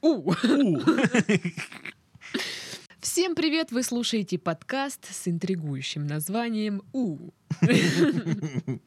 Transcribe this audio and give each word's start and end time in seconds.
У. 0.00 0.32
У. 0.32 0.34
Всем 2.98 3.36
привет! 3.36 3.70
Вы 3.70 3.84
слушаете 3.84 4.38
подкаст 4.38 5.06
с 5.08 5.28
интригующим 5.28 6.04
названием 6.04 6.82
У. 6.92 7.30
Всем 7.60 8.80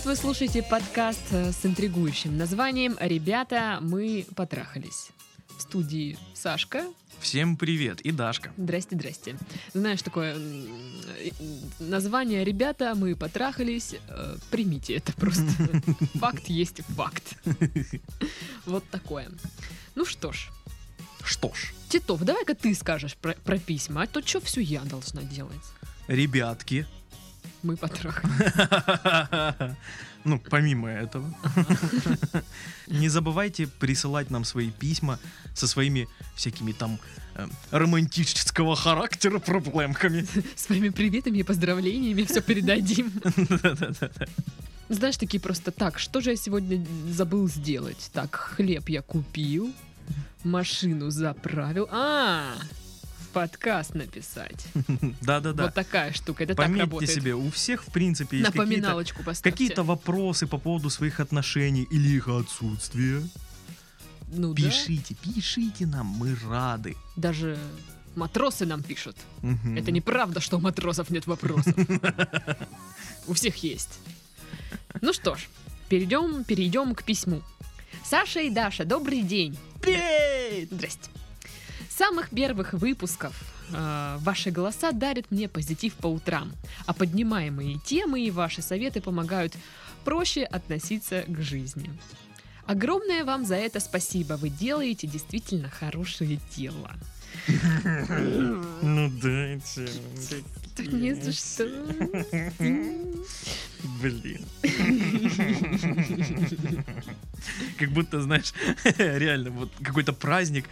привет! 0.00 0.06
Вы 0.06 0.16
слушаете 0.16 0.62
подкаст 0.62 1.22
э, 1.30 1.52
с 1.52 1.64
интригующим 1.64 2.36
названием 2.36 2.96
«Ребята, 3.00 3.78
мы 3.80 4.26
потрахались». 4.34 5.10
В 5.56 5.62
студии 5.62 6.16
Сашка. 6.34 6.84
Всем 7.20 7.56
привет, 7.56 8.00
и 8.00 8.10
Дашка. 8.12 8.50
Здрасте, 8.56 8.96
здрасте. 8.96 9.36
Знаешь, 9.74 10.02
такое 10.02 10.36
э, 10.36 11.30
название 11.78 12.44
«Ребята, 12.44 12.94
мы 12.94 13.14
потрахались». 13.14 13.94
э, 14.08 14.36
Примите 14.50 14.94
это 14.94 15.12
просто. 15.12 15.44
Факт 16.14 16.46
есть 16.46 16.80
факт. 16.96 17.36
Вот 18.66 18.84
такое. 18.90 19.28
Ну 19.94 20.04
что 20.04 20.32
ж, 20.32 20.50
Что 21.24 21.52
ж, 21.52 21.72
Титов, 21.88 22.22
давай-ка 22.22 22.54
ты 22.54 22.74
скажешь 22.74 23.16
про, 23.16 23.34
про 23.34 23.58
письма, 23.58 24.02
а 24.02 24.06
то 24.06 24.26
что 24.26 24.40
все 24.40 24.60
я 24.60 24.80
должна 24.80 25.22
делать? 25.22 25.64
ребятки, 26.08 26.86
Мы 27.62 27.76
потрахались. 27.76 29.76
ну, 30.24 30.38
помимо 30.38 30.88
этого, 30.88 31.32
не 32.86 33.08
забывайте 33.08 33.66
присылать 33.66 34.30
нам 34.30 34.44
свои 34.44 34.70
письма 34.70 35.18
со 35.54 35.66
своими 35.66 36.08
всякими 36.34 36.72
там 36.72 36.98
э, 37.34 37.46
романтического 37.70 38.76
характера 38.76 39.38
проблемками. 39.38 40.26
Своими 40.56 40.88
приветами 40.88 41.38
и 41.38 41.42
поздравлениями 41.42 42.22
все 42.22 42.40
передадим. 42.40 43.12
Знаешь, 44.88 45.18
такие 45.18 45.40
просто 45.40 45.70
так, 45.70 45.98
что 45.98 46.20
же 46.20 46.30
я 46.30 46.36
сегодня 46.36 46.84
забыл 47.08 47.48
сделать? 47.48 48.10
Так, 48.12 48.34
хлеб 48.34 48.88
я 48.88 49.02
купил, 49.02 49.72
машину 50.42 51.10
заправил. 51.10 51.88
А, 51.92 52.54
в 52.72 52.79
подкаст 53.32 53.94
написать. 53.94 54.66
Да-да-да. 55.20 55.64
Вот 55.64 55.74
такая 55.74 56.12
штука. 56.12 56.44
Это 56.44 56.54
так 56.54 56.66
Пометьте 56.66 56.84
работает. 56.84 57.10
себе, 57.10 57.34
у 57.34 57.50
всех, 57.50 57.84
в 57.84 57.92
принципе, 57.92 58.38
есть 58.38 58.46
какие-то 58.48 58.66
Напоминалочку 58.66 59.22
поставьте. 59.22 59.50
какие-то 59.50 59.82
вопросы 59.82 60.46
по 60.46 60.58
поводу 60.58 60.90
своих 60.90 61.20
отношений 61.20 61.86
или 61.90 62.08
их 62.08 62.28
отсутствия. 62.28 63.22
Ну 64.32 64.54
да. 64.54 64.62
Пишите, 64.62 65.14
пишите 65.14 65.86
нам, 65.86 66.06
мы 66.06 66.36
рады. 66.48 66.96
Даже 67.16 67.58
матросы 68.16 68.66
нам 68.66 68.82
пишут. 68.82 69.16
Мгм. 69.42 69.76
Это 69.76 69.90
неправда, 69.90 70.40
что 70.40 70.56
у 70.58 70.60
матросов 70.60 71.10
нет 71.10 71.26
вопросов. 71.26 71.74
У 73.26 73.34
всех 73.34 73.56
есть. 73.62 73.98
Ну 75.00 75.12
что 75.12 75.34
ж, 75.36 75.48
перейдем, 75.88 76.44
перейдем 76.44 76.94
к 76.94 77.02
письму. 77.04 77.42
Саша 78.04 78.40
и 78.40 78.50
Даша, 78.50 78.84
добрый 78.84 79.22
день. 79.22 79.56
Привет! 79.80 80.68
Здрасте. 80.70 81.10
Самых 82.00 82.30
первых 82.30 82.72
выпусков 82.72 83.34
э, 83.74 84.16
ваши 84.20 84.50
голоса 84.50 84.92
дарят 84.92 85.30
мне 85.30 85.50
позитив 85.50 85.92
по 85.96 86.06
утрам, 86.06 86.50
а 86.86 86.94
поднимаемые 86.94 87.78
темы 87.84 88.22
и 88.22 88.30
ваши 88.30 88.62
советы 88.62 89.02
помогают 89.02 89.52
проще 90.02 90.44
относиться 90.44 91.24
к 91.28 91.42
жизни. 91.42 91.90
Огромное 92.64 93.22
вам 93.26 93.44
за 93.44 93.56
это 93.56 93.80
спасибо. 93.80 94.38
Вы 94.38 94.48
делаете 94.48 95.06
действительно 95.06 95.68
хорошее 95.68 96.40
дело. 96.56 96.90
Ну 98.80 99.10
дайте. 99.22 99.86
Да 100.78 100.84
не 100.84 101.12
за 101.12 101.32
что. 101.32 101.68
Блин. 104.00 104.42
Как 107.78 107.90
будто, 107.90 108.20
знаешь, 108.22 108.52
реально, 108.98 109.50
вот 109.50 109.70
какой-то 109.82 110.12
праздник, 110.12 110.66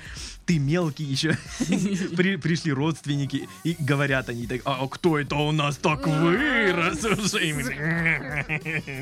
ты 0.47 0.59
мелкий 0.59 1.05
еще, 1.05 1.37
При- 2.17 2.37
пришли 2.37 2.73
родственники 2.73 3.49
и 3.65 3.77
говорят 3.79 4.29
они 4.29 4.47
так, 4.47 4.63
а 4.65 4.87
кто 4.89 5.19
это 5.19 5.37
у 5.37 5.53
нас 5.53 5.77
так 5.77 6.07
вырос 6.07 7.03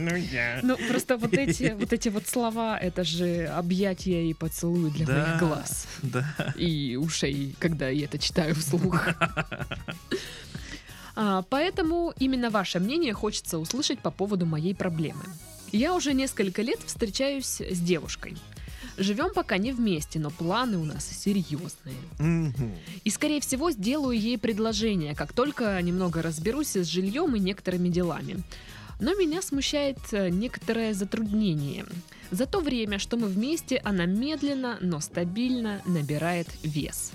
Ну 0.00 0.16
я. 0.16 0.60
Ну, 0.62 0.76
просто 0.88 1.16
вот 1.16 1.32
эти, 1.34 1.74
вот 1.78 1.92
эти 1.92 2.08
вот 2.08 2.26
слова, 2.28 2.76
это 2.78 3.04
же 3.04 3.46
объятия 3.46 4.28
и 4.28 4.34
поцелуи 4.34 4.90
для 4.90 5.06
Да. 5.06 5.12
моих 5.26 5.38
глаз 5.40 5.86
Да. 6.02 6.52
и 6.56 6.96
ушей, 6.96 7.54
когда 7.58 7.88
я 7.88 8.04
это 8.06 8.18
читаю 8.18 8.54
вслух. 8.54 9.08
А, 11.18 11.42
поэтому 11.48 12.12
именно 12.18 12.50
ваше 12.50 12.78
мнение 12.80 13.12
хочется 13.14 13.58
услышать 13.58 14.00
по 14.00 14.10
поводу 14.10 14.44
моей 14.46 14.74
проблемы. 14.74 15.22
Я 15.72 15.94
уже 15.94 16.14
несколько 16.14 16.62
лет 16.62 16.80
встречаюсь 16.84 17.60
с 17.60 17.80
девушкой. 17.80 18.36
Живем 18.98 19.32
пока 19.34 19.58
не 19.58 19.72
вместе, 19.72 20.18
но 20.18 20.30
планы 20.30 20.78
у 20.78 20.84
нас 20.84 21.06
серьезные. 21.06 21.96
И, 23.04 23.10
скорее 23.10 23.40
всего, 23.40 23.70
сделаю 23.70 24.18
ей 24.18 24.38
предложение, 24.38 25.14
как 25.14 25.32
только 25.32 25.80
немного 25.82 26.22
разберусь 26.22 26.76
с 26.76 26.86
жильем 26.86 27.36
и 27.36 27.40
некоторыми 27.40 27.88
делами. 27.88 28.42
Но 28.98 29.14
меня 29.14 29.42
смущает 29.42 29.98
э, 30.12 30.30
некоторое 30.30 30.94
затруднение. 30.94 31.84
За 32.30 32.46
то 32.46 32.60
время, 32.60 32.98
что 32.98 33.18
мы 33.18 33.28
вместе, 33.28 33.76
она 33.84 34.06
медленно, 34.06 34.78
но 34.80 35.00
стабильно 35.00 35.82
набирает 35.84 36.48
вес. 36.62 37.12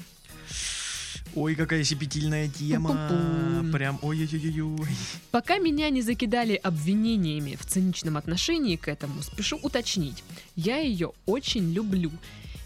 Ой, 1.35 1.55
какая 1.55 1.83
щепетильная 1.83 2.49
тема. 2.49 2.89
Пу-пу-пу. 2.89 3.71
Прям 3.71 3.99
ой-ой-ой-ой. 4.01 4.89
Пока 5.31 5.59
меня 5.59 5.89
не 5.89 6.01
закидали 6.01 6.55
обвинениями 6.55 7.55
в 7.59 7.65
циничном 7.65 8.17
отношении 8.17 8.75
к 8.75 8.87
этому, 8.89 9.21
спешу 9.21 9.57
уточнить. 9.63 10.23
Я 10.55 10.79
ее 10.79 11.13
очень 11.25 11.71
люблю. 11.71 12.11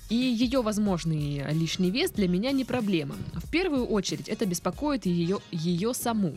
И 0.09 0.15
ее 0.15 0.61
возможный 0.61 1.43
лишний 1.51 1.91
вес 1.91 2.11
для 2.11 2.27
меня 2.27 2.51
не 2.51 2.63
проблема. 2.63 3.15
В 3.33 3.49
первую 3.49 3.85
очередь 3.85 4.29
это 4.29 4.45
беспокоит 4.45 5.05
ее, 5.05 5.39
ее 5.51 5.93
саму. 5.93 6.35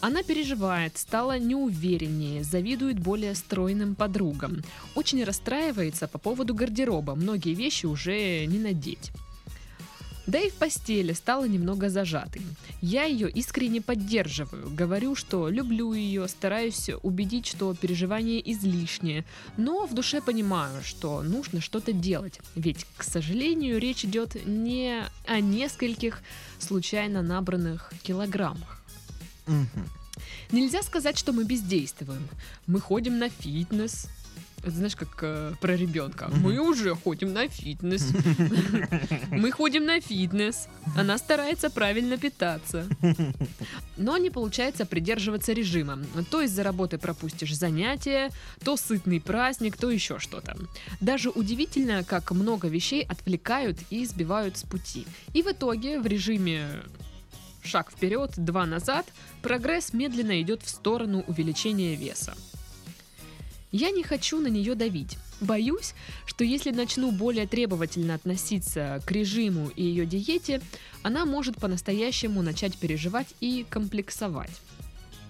Она 0.00 0.22
переживает, 0.22 0.96
стала 0.96 1.38
неувереннее, 1.38 2.42
завидует 2.42 2.98
более 2.98 3.34
стройным 3.34 3.94
подругам. 3.94 4.62
Очень 4.94 5.24
расстраивается 5.24 6.08
по 6.08 6.18
поводу 6.18 6.54
гардероба, 6.54 7.14
многие 7.14 7.52
вещи 7.52 7.84
уже 7.84 8.46
не 8.46 8.58
надеть. 8.58 9.12
Да 10.30 10.38
и 10.38 10.48
в 10.48 10.54
постели 10.54 11.12
стала 11.12 11.44
немного 11.44 11.90
зажатой. 11.90 12.42
Я 12.80 13.02
ее 13.02 13.28
искренне 13.28 13.80
поддерживаю, 13.80 14.70
говорю, 14.70 15.16
что 15.16 15.48
люблю 15.48 15.92
ее, 15.92 16.28
стараюсь 16.28 16.88
убедить, 17.02 17.48
что 17.48 17.74
переживание 17.74 18.40
излишнее, 18.52 19.24
но 19.56 19.88
в 19.88 19.94
душе 19.94 20.20
понимаю, 20.20 20.84
что 20.84 21.22
нужно 21.22 21.60
что-то 21.60 21.92
делать, 21.92 22.38
ведь, 22.54 22.86
к 22.96 23.02
сожалению, 23.02 23.80
речь 23.80 24.04
идет 24.04 24.36
не 24.46 25.02
о 25.26 25.40
нескольких 25.40 26.22
случайно 26.60 27.22
набранных 27.22 27.92
килограммах. 28.04 28.84
Нельзя 30.52 30.84
сказать, 30.84 31.18
что 31.18 31.32
мы 31.32 31.44
бездействуем. 31.44 32.28
Мы 32.68 32.80
ходим 32.80 33.18
на 33.18 33.30
фитнес. 33.30 34.06
Это 34.62 34.72
знаешь, 34.72 34.96
как 34.96 35.08
э, 35.22 35.54
про 35.60 35.74
ребенка. 35.74 36.28
Мгм. 36.28 36.42
Мы 36.42 36.58
уже 36.58 36.94
ходим 36.94 37.32
на 37.32 37.48
фитнес. 37.48 38.12
Мы 39.30 39.50
ходим 39.50 39.86
на 39.86 40.00
фитнес. 40.00 40.68
Она 40.96 41.16
старается 41.16 41.70
правильно 41.70 42.18
питаться. 42.18 42.86
Но 43.96 44.18
не 44.18 44.28
получается 44.28 44.84
придерживаться 44.84 45.52
режима. 45.52 45.98
То 46.30 46.42
из-за 46.42 46.62
работы 46.62 46.98
пропустишь 46.98 47.56
занятия, 47.56 48.30
то 48.62 48.76
сытный 48.76 49.20
праздник, 49.20 49.78
то 49.78 49.90
еще 49.90 50.18
что-то. 50.18 50.56
Даже 51.00 51.30
удивительно, 51.30 52.04
как 52.04 52.30
много 52.32 52.68
вещей 52.68 53.02
отвлекают 53.02 53.78
и 53.88 54.04
сбивают 54.04 54.58
с 54.58 54.64
пути. 54.64 55.06
И 55.32 55.42
в 55.42 55.46
итоге 55.46 56.00
в 56.00 56.06
режиме 56.06 56.66
шаг 57.62 57.90
вперед, 57.90 58.32
два 58.36 58.66
назад, 58.66 59.06
прогресс 59.42 59.92
медленно 59.92 60.40
идет 60.42 60.62
в 60.62 60.68
сторону 60.68 61.24
увеличения 61.26 61.94
веса. 61.94 62.34
Я 63.72 63.90
не 63.90 64.02
хочу 64.02 64.40
на 64.40 64.48
нее 64.48 64.74
давить. 64.74 65.16
Боюсь, 65.40 65.94
что 66.26 66.44
если 66.44 66.70
начну 66.70 67.12
более 67.12 67.46
требовательно 67.46 68.14
относиться 68.14 69.00
к 69.06 69.10
режиму 69.12 69.70
и 69.76 69.84
ее 69.84 70.06
диете, 70.06 70.60
она 71.02 71.24
может 71.24 71.56
по-настоящему 71.56 72.42
начать 72.42 72.76
переживать 72.76 73.28
и 73.40 73.64
комплексовать. 73.70 74.50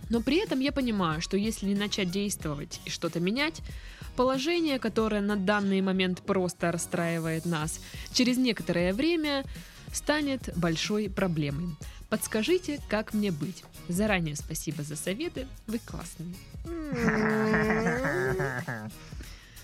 Но 0.08 0.20
при 0.20 0.38
этом 0.38 0.58
я 0.60 0.72
понимаю, 0.72 1.20
что 1.20 1.37
если 1.37 1.66
не 1.66 1.75
начать 1.75 2.10
действовать 2.10 2.81
и 2.84 2.90
что-то 2.90 3.20
менять, 3.20 3.62
положение, 4.16 4.78
которое 4.78 5.20
на 5.20 5.37
данный 5.37 5.81
момент 5.81 6.20
просто 6.22 6.72
расстраивает 6.72 7.46
нас, 7.46 7.81
через 8.12 8.37
некоторое 8.37 8.92
время 8.92 9.44
станет 9.92 10.50
большой 10.56 11.08
проблемой. 11.08 11.76
Подскажите, 12.08 12.81
как 12.88 13.14
мне 13.14 13.31
быть? 13.31 13.62
Заранее 13.88 14.37
спасибо 14.37 14.82
за 14.82 14.96
советы, 14.96 15.46
вы 15.66 15.78
классные. 15.78 16.34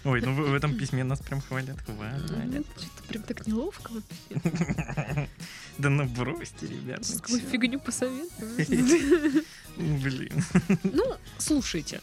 Ой, 0.06 0.20
ну 0.20 0.32
в, 0.32 0.55
этом 0.55 0.76
письме 0.76 1.02
нас 1.02 1.19
прям 1.19 1.40
хвалят, 1.40 1.81
хвалят. 1.81 2.64
Что-то 2.76 3.02
прям 3.08 3.23
так 3.25 3.46
неловко 3.46 3.90
вообще. 3.90 5.28
Да 5.78 5.90
ну 5.90 6.06
бросьте, 6.06 6.69
ребят. 6.69 7.00
Ну 7.08 7.19
какую 7.19 7.40
фигню 7.40 7.81
посоветую. 7.81 8.56
Блин. 9.76 10.44
Ну, 10.84 11.17
слушайте. 11.38 12.00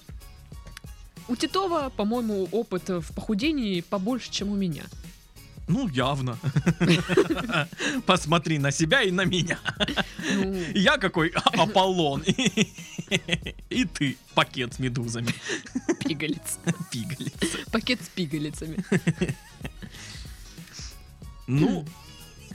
У 1.28 1.36
Титова, 1.38 1.92
по-моему, 1.96 2.48
опыт 2.52 2.90
в 2.90 3.16
похудении 3.16 3.82
побольше, 3.82 4.32
чем 4.32 4.50
у 4.50 4.56
меня. 4.56 4.84
Ну, 5.68 5.88
явно. 5.88 6.38
Посмотри 8.06 8.60
на 8.60 8.72
себя 8.72 9.02
и 9.02 9.12
на 9.12 9.26
меня. 9.26 9.60
Ну, 10.34 10.54
Я 10.76 10.98
какой 10.98 11.30
Аполлон. 11.30 12.22
И 13.70 13.86
ты 13.86 14.18
пакет 14.36 14.74
с 14.74 14.80
медузами. 14.80 15.34
пигалиц. 16.06 16.60
Пигалица. 16.92 17.58
Пакет 17.72 18.02
с 18.04 18.10
пигалицами. 18.10 18.84
Ну, 21.48 21.86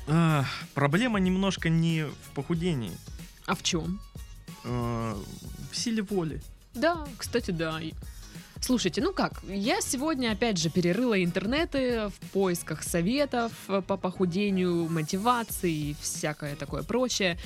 а, 0.07 0.45
проблема 0.75 1.19
немножко 1.21 1.69
не 1.69 2.05
в 2.07 2.31
похудении, 2.35 2.93
А 3.47 3.55
в 3.55 3.63
чем? 3.63 4.01
а, 4.65 5.15
в 5.71 5.77
силе 5.77 6.03
воли. 6.03 6.41
Да, 6.75 7.07
кстати, 7.19 7.51
да. 7.51 7.81
Слушайте, 8.61 9.01
ну 9.01 9.13
как, 9.13 9.41
я 9.49 9.81
сегодня 9.81 10.33
опять 10.33 10.59
же 10.59 10.69
перерыла 10.69 11.23
интернеты 11.23 12.09
в 12.09 12.31
поисках 12.33 12.83
советов 12.83 13.53
э, 13.69 13.83
по 13.87 13.97
похудению, 13.97 14.89
мотивации 14.89 15.73
и 15.73 15.97
всякое 16.01 16.57
такое 16.57 16.83
прочее. 16.83 17.39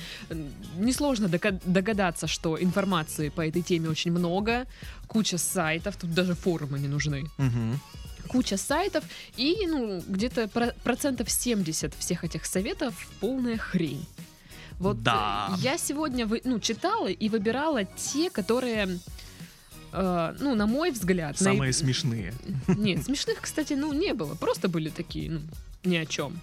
Несложно 0.77 1.27
догадаться, 1.29 2.27
что 2.27 2.61
информации 2.61 3.29
по 3.29 3.47
этой 3.47 3.61
теме 3.61 3.89
очень 3.89 4.11
много, 4.11 4.65
куча 5.07 5.37
сайтов, 5.37 5.95
тут 5.97 6.13
даже 6.13 6.33
форумы 6.35 6.79
не 6.79 6.87
нужны. 6.87 7.23
Мгм. 7.37 7.79
куча 8.29 8.57
сайтов, 8.57 9.03
и 9.37 9.67
ну, 9.67 10.01
где-то 10.07 10.47
про- 10.47 10.73
процентов 10.83 11.29
70 11.29 11.93
всех 11.99 12.23
этих 12.23 12.45
советов 12.45 12.93
полная 13.19 13.57
хрень. 13.57 14.03
Вот 14.79 15.03
Да. 15.03 15.49
э, 15.51 15.59
я 15.61 15.77
сегодня 15.77 16.27
ну, 16.43 16.59
читала 16.59 17.07
и 17.07 17.29
выбирала 17.29 17.83
те, 17.85 18.31
которые, 18.31 18.97
э, 19.93 20.35
ну, 20.39 20.55
на 20.55 20.67
мой 20.67 20.91
взгляд... 20.91 21.37
Самые 21.37 21.71
смешные. 21.73 22.33
Нет, 22.67 23.05
смешных, 23.05 23.41
кстати, 23.41 23.73
ну, 23.73 23.93
не 23.93 24.13
было. 24.13 24.35
Просто 24.35 24.67
были 24.67 24.89
такие, 24.89 25.31
ну, 25.31 25.41
ни 25.83 25.95
о 25.95 26.05
чем. 26.05 26.39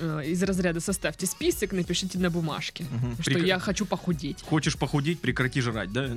Э, 0.00 0.22
из 0.24 0.42
разряда 0.42 0.80
составьте 0.80 1.26
список, 1.26 1.72
напишите 1.72 2.18
на 2.18 2.30
бумажке, 2.30 2.84
что 3.20 3.32
Прек- 3.32 3.46
я 3.46 3.58
хочу 3.58 3.84
похудеть. 3.86 4.42
Хочешь 4.42 4.76
похудеть, 4.76 5.20
прекрати 5.20 5.60
жрать, 5.60 5.92
да? 5.92 6.10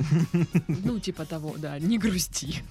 Ну, 0.68 1.00
типа 1.00 1.26
того, 1.26 1.56
да, 1.58 1.80
не 1.80 1.98
грусти. 1.98 2.64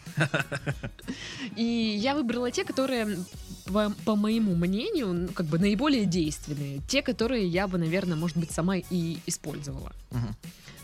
И 1.57 1.99
я 2.01 2.15
выбрала 2.15 2.51
те, 2.51 2.65
которые, 2.65 3.19
по, 3.65 3.91
по 4.05 4.17
моему 4.17 4.55
мнению, 4.55 5.29
как 5.35 5.47
бы 5.47 5.59
наиболее 5.59 6.05
действенные. 6.05 6.81
Те, 6.89 7.03
которые 7.03 7.47
я 7.47 7.67
бы, 7.67 7.79
наверное, 7.79 8.17
может 8.17 8.37
быть, 8.37 8.53
сама 8.53 8.77
и 8.77 9.19
использовала. 9.27 9.93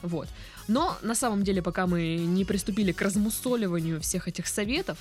Вот. 0.02 0.28
Но 0.68 0.98
на 1.02 1.14
самом 1.14 1.42
деле, 1.44 1.62
пока 1.62 1.86
мы 1.86 2.16
не 2.16 2.44
приступили 2.44 2.92
к 2.92 3.00
размусоливанию 3.02 4.00
всех 4.00 4.28
этих 4.28 4.46
советов, 4.46 4.98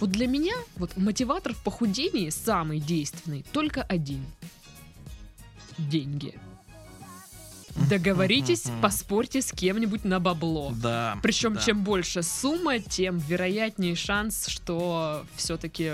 вот 0.00 0.10
для 0.10 0.28
меня 0.28 0.54
вот 0.76 0.96
мотиватор 0.96 1.52
в 1.54 1.62
похудении 1.62 2.30
самый 2.30 2.78
действенный 2.78 3.44
только 3.52 3.82
один. 3.82 4.24
Деньги. 5.76 6.34
Договоритесь, 7.88 8.64
поспорьте 8.82 9.40
с 9.40 9.52
кем-нибудь 9.52 10.04
на 10.04 10.18
бабло. 10.20 10.72
Да. 10.82 11.18
Причем, 11.22 11.54
да. 11.54 11.60
чем 11.60 11.84
больше 11.84 12.22
сумма, 12.22 12.80
тем 12.80 13.18
вероятнее 13.18 13.94
шанс, 13.94 14.48
что 14.48 15.24
все-таки 15.36 15.92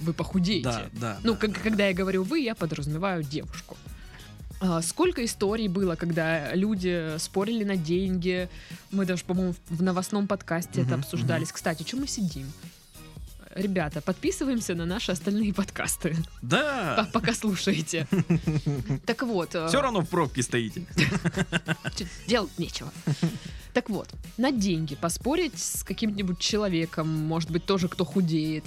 вы 0.00 0.12
похудеете. 0.12 0.64
Да, 0.64 0.86
да. 0.92 1.18
Ну, 1.22 1.32
да. 1.32 1.38
как- 1.38 1.62
когда 1.62 1.88
я 1.88 1.94
говорю 1.94 2.22
вы, 2.24 2.40
я 2.40 2.54
подразумеваю 2.54 3.22
девушку. 3.22 3.76
А, 4.60 4.80
Сколько 4.82 5.24
историй 5.24 5.68
было, 5.68 5.96
когда 5.96 6.54
люди 6.54 7.16
спорили 7.18 7.64
на 7.64 7.76
деньги. 7.76 8.48
Мы 8.90 9.04
даже, 9.04 9.24
по-моему, 9.24 9.54
в 9.68 9.82
новостном 9.82 10.26
подкасте 10.26 10.82
это 10.82 10.94
обсуждались. 10.94 11.52
Кстати, 11.52 11.82
что 11.86 11.96
мы 11.98 12.06
сидим? 12.06 12.50
Ребята, 13.54 14.02
подписываемся 14.02 14.74
на 14.74 14.84
наши 14.84 15.12
остальные 15.12 15.54
подкасты, 15.54 16.14
по- 16.42 16.46
Да. 16.46 17.08
пока 17.12 17.32
слушаете. 17.32 18.06
Так 19.06 19.22
вот. 19.22 19.54
э, 19.54 19.68
Все 19.68 19.80
равно 19.80 20.02
в 20.02 20.08
пробке 20.10 20.42
стоите. 20.42 20.84
Делать 22.26 22.50
нечего. 22.58 22.92
Так 23.72 23.88
вот, 23.90 24.08
на 24.36 24.52
деньги 24.52 24.94
поспорить 24.94 25.58
с 25.58 25.84
каким-нибудь 25.84 26.38
человеком, 26.38 27.08
может 27.08 27.50
быть, 27.50 27.64
тоже 27.64 27.88
кто 27.88 28.04
худеет, 28.04 28.64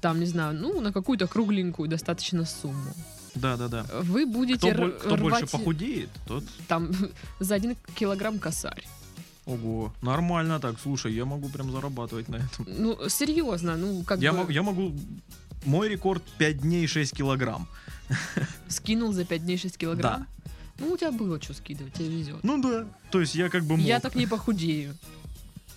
там, 0.00 0.20
не 0.20 0.26
знаю, 0.26 0.54
ну, 0.54 0.80
на 0.80 0.92
какую-то 0.92 1.26
кругленькую 1.26 1.88
достаточно 1.90 2.44
сумму. 2.46 2.94
Да, 3.34 3.56
да, 3.56 3.68
да. 3.68 3.86
Вы 4.02 4.26
будете 4.26 4.58
Кто, 4.58 4.82
бо- 4.82 4.84
р- 4.84 4.92
кто 4.92 5.16
больше 5.16 5.38
рвать 5.40 5.50
похудеет, 5.50 6.08
тот... 6.26 6.44
там 6.68 6.90
за 7.40 7.56
один 7.56 7.76
килограмм 7.94 8.38
косарь. 8.38 8.84
Ого, 9.46 9.92
нормально 10.02 10.58
так. 10.60 10.76
Слушай, 10.80 11.12
я 11.12 11.24
могу 11.24 11.48
прям 11.48 11.70
зарабатывать 11.70 12.28
на 12.28 12.36
этом. 12.36 12.66
Ну, 12.66 13.08
серьезно, 13.08 13.76
ну, 13.76 14.02
как 14.04 14.20
Я, 14.20 14.32
бы 14.32 14.44
мо- 14.44 14.50
я 14.50 14.62
могу... 14.62 14.94
Мой 15.66 15.88
рекорд 15.88 16.22
5 16.38 16.60
дней 16.60 16.86
6 16.86 17.12
килограмм. 17.16 17.66
скинул 18.68 19.12
за 19.12 19.24
5 19.24 19.44
дней 19.44 19.58
6 19.58 19.76
килограмм. 19.76 20.26
Ну, 20.78 20.92
у 20.92 20.96
тебя 20.96 21.12
было 21.12 21.40
что 21.40 21.54
скидывать, 21.54 21.94
тебе 21.94 22.08
везет. 22.08 22.42
Ну 22.42 22.60
да. 22.60 22.86
То 23.10 23.20
есть 23.20 23.34
я 23.34 23.48
как 23.48 23.64
бы 23.64 23.76
мог. 23.76 23.86
Я 23.86 24.00
так 24.00 24.14
не 24.14 24.26
похудею. 24.26 24.96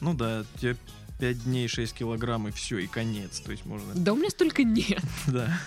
Ну 0.01 0.13
да, 0.13 0.43
тебе 0.59 0.75
5 1.19 1.43
дней 1.43 1.67
6 1.67 1.93
килограмм 1.93 2.47
и 2.47 2.51
все, 2.51 2.79
и 2.79 2.87
конец. 2.87 3.39
То 3.39 3.51
есть 3.51 3.65
можно... 3.65 3.93
Да 3.95 4.13
у 4.13 4.15
меня 4.15 4.29
столько 4.29 4.63
нет. 4.63 5.01
Да. 5.27 5.59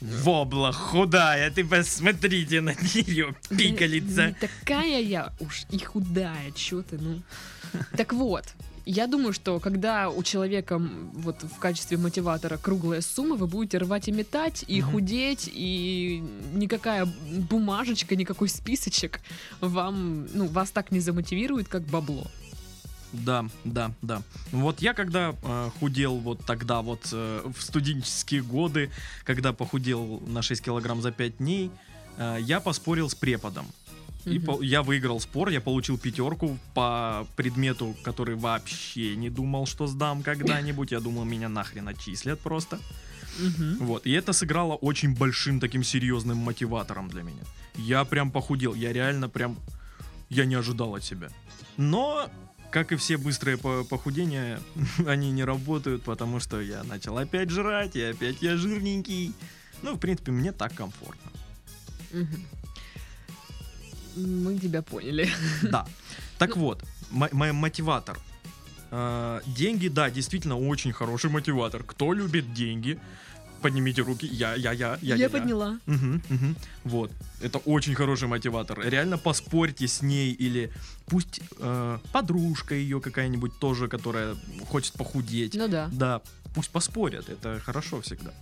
Вобла 0.00 0.72
худая, 0.72 1.50
ты 1.50 1.64
посмотрите 1.64 2.60
на 2.60 2.70
нее, 2.70 3.34
пикалица. 3.48 4.34
Такая 4.40 5.00
я 5.00 5.32
уж 5.40 5.64
и 5.70 5.78
худая, 5.78 6.50
чё 6.54 6.82
ты, 6.82 6.98
ну. 6.98 7.22
Так 7.96 8.12
вот, 8.12 8.44
я 8.86 9.06
думаю, 9.06 9.32
что 9.32 9.60
когда 9.60 10.08
у 10.08 10.22
человека 10.22 10.78
вот 10.78 11.42
в 11.42 11.58
качестве 11.58 11.96
мотиватора 11.98 12.56
круглая 12.56 13.00
сумма, 13.00 13.34
вы 13.36 13.46
будете 13.46 13.78
рвать 13.78 14.08
и 14.08 14.12
метать, 14.12 14.64
и 14.66 14.80
Мгм. 14.80 14.90
худеть, 14.92 15.50
и 15.52 16.22
никакая 16.54 17.04
бумажечка, 17.50 18.16
никакой 18.16 18.48
списочек 18.48 19.20
вам, 19.60 20.26
ну, 20.32 20.46
вас 20.46 20.70
так 20.70 20.90
не 20.92 21.00
замотивирует, 21.00 21.68
как 21.68 21.82
бабло. 21.82 22.26
Да, 23.12 23.46
да, 23.64 23.92
да. 24.02 24.22
Вот 24.52 24.82
я 24.82 24.92
когда 24.94 25.34
э, 25.42 25.70
худел 25.80 26.16
вот 26.18 26.44
тогда 26.44 26.82
вот 26.82 27.08
э, 27.12 27.50
в 27.56 27.62
студенческие 27.62 28.42
годы, 28.42 28.90
когда 29.24 29.52
похудел 29.52 30.22
на 30.26 30.42
6 30.42 30.62
килограмм 30.62 31.00
за 31.00 31.10
5 31.10 31.38
дней, 31.38 31.70
э, 32.18 32.38
я 32.40 32.60
поспорил 32.60 33.08
с 33.08 33.14
преподом. 33.14 33.66
И 34.26 34.38
по- 34.38 34.60
я 34.62 34.82
выиграл 34.82 35.20
спор, 35.20 35.48
я 35.48 35.60
получил 35.60 35.96
пятерку 35.96 36.58
по 36.74 37.26
предмету, 37.36 37.96
который 38.02 38.34
вообще 38.34 39.16
не 39.16 39.30
думал, 39.30 39.66
что 39.66 39.86
сдам 39.86 40.22
когда-нибудь. 40.22 40.90
Я 40.92 41.00
думал, 41.00 41.24
меня 41.24 41.48
нахрен 41.48 41.88
отчислят 41.88 42.40
просто. 42.40 42.78
Мгм. 43.38 43.78
Вот. 43.86 44.06
И 44.06 44.12
это 44.12 44.32
сыграло 44.32 44.74
очень 44.74 45.14
большим 45.16 45.60
таким 45.60 45.82
серьезным 45.82 46.36
мотиватором 46.38 47.08
для 47.08 47.22
меня. 47.22 47.42
Я 47.76 48.04
прям 48.04 48.30
похудел. 48.30 48.74
Я 48.74 48.92
реально 48.92 49.28
прям... 49.28 49.56
Я 50.28 50.44
не 50.44 50.56
ожидал 50.56 50.94
от 50.94 51.04
себя. 51.04 51.28
Но, 51.78 52.28
как 52.70 52.92
и 52.92 52.96
все 52.96 53.16
быстрые 53.16 53.56
по- 53.56 53.84
похудения, 53.84 54.60
они 55.06 55.30
не 55.32 55.44
работают, 55.44 56.02
потому 56.02 56.40
что 56.40 56.60
я 56.60 56.82
начал 56.84 57.16
опять 57.18 57.50
жрать, 57.50 57.96
и 57.96 58.02
опять 58.02 58.42
я 58.42 58.56
жирненький. 58.56 59.32
Ну, 59.82 59.94
в 59.94 59.98
принципе, 59.98 60.32
мне 60.32 60.52
так 60.52 60.74
комфортно. 60.74 61.30
Мы 64.16 64.58
тебя 64.58 64.82
поняли. 64.82 65.28
Да. 65.62 65.86
Так 66.38 66.56
вот, 66.56 66.84
мо- 67.10 67.28
мой 67.32 67.52
мотиватор. 67.52 68.18
Э, 68.90 69.40
Деньги, 69.46 69.88
да, 69.88 70.10
действительно 70.10 70.58
очень 70.58 70.92
хороший 70.92 71.30
мотиватор. 71.30 71.82
Кто 71.84 72.12
любит 72.12 72.52
деньги? 72.54 72.98
Поднимите 73.62 74.02
руки. 74.02 74.26
Я, 74.26 74.54
я, 74.54 74.72
я, 74.72 74.98
я. 75.02 75.16
Я 75.16 75.28
подняла. 75.30 75.78
Мгм, 75.86 76.22
мгм. 76.28 76.56
Вот. 76.84 77.10
Это 77.40 77.58
очень 77.58 77.94
хороший 77.94 78.28
мотиватор. 78.28 78.80
Реально 78.80 79.18
поспорьте 79.18 79.86
с 79.88 80.02
ней 80.02 80.32
или 80.32 80.70
пусть 81.06 81.40
э, 81.58 81.98
подружка 82.12 82.74
ее 82.74 83.00
какая-нибудь 83.00 83.58
тоже, 83.58 83.88
которая 83.88 84.36
хочет 84.68 84.94
похудеть. 84.94 85.54
Ну 85.54 85.68
да. 85.68 85.88
Да, 85.92 86.20
пусть 86.54 86.70
поспорят. 86.70 87.28
Это 87.28 87.60
хорошо 87.64 88.00
всегда. 88.00 88.32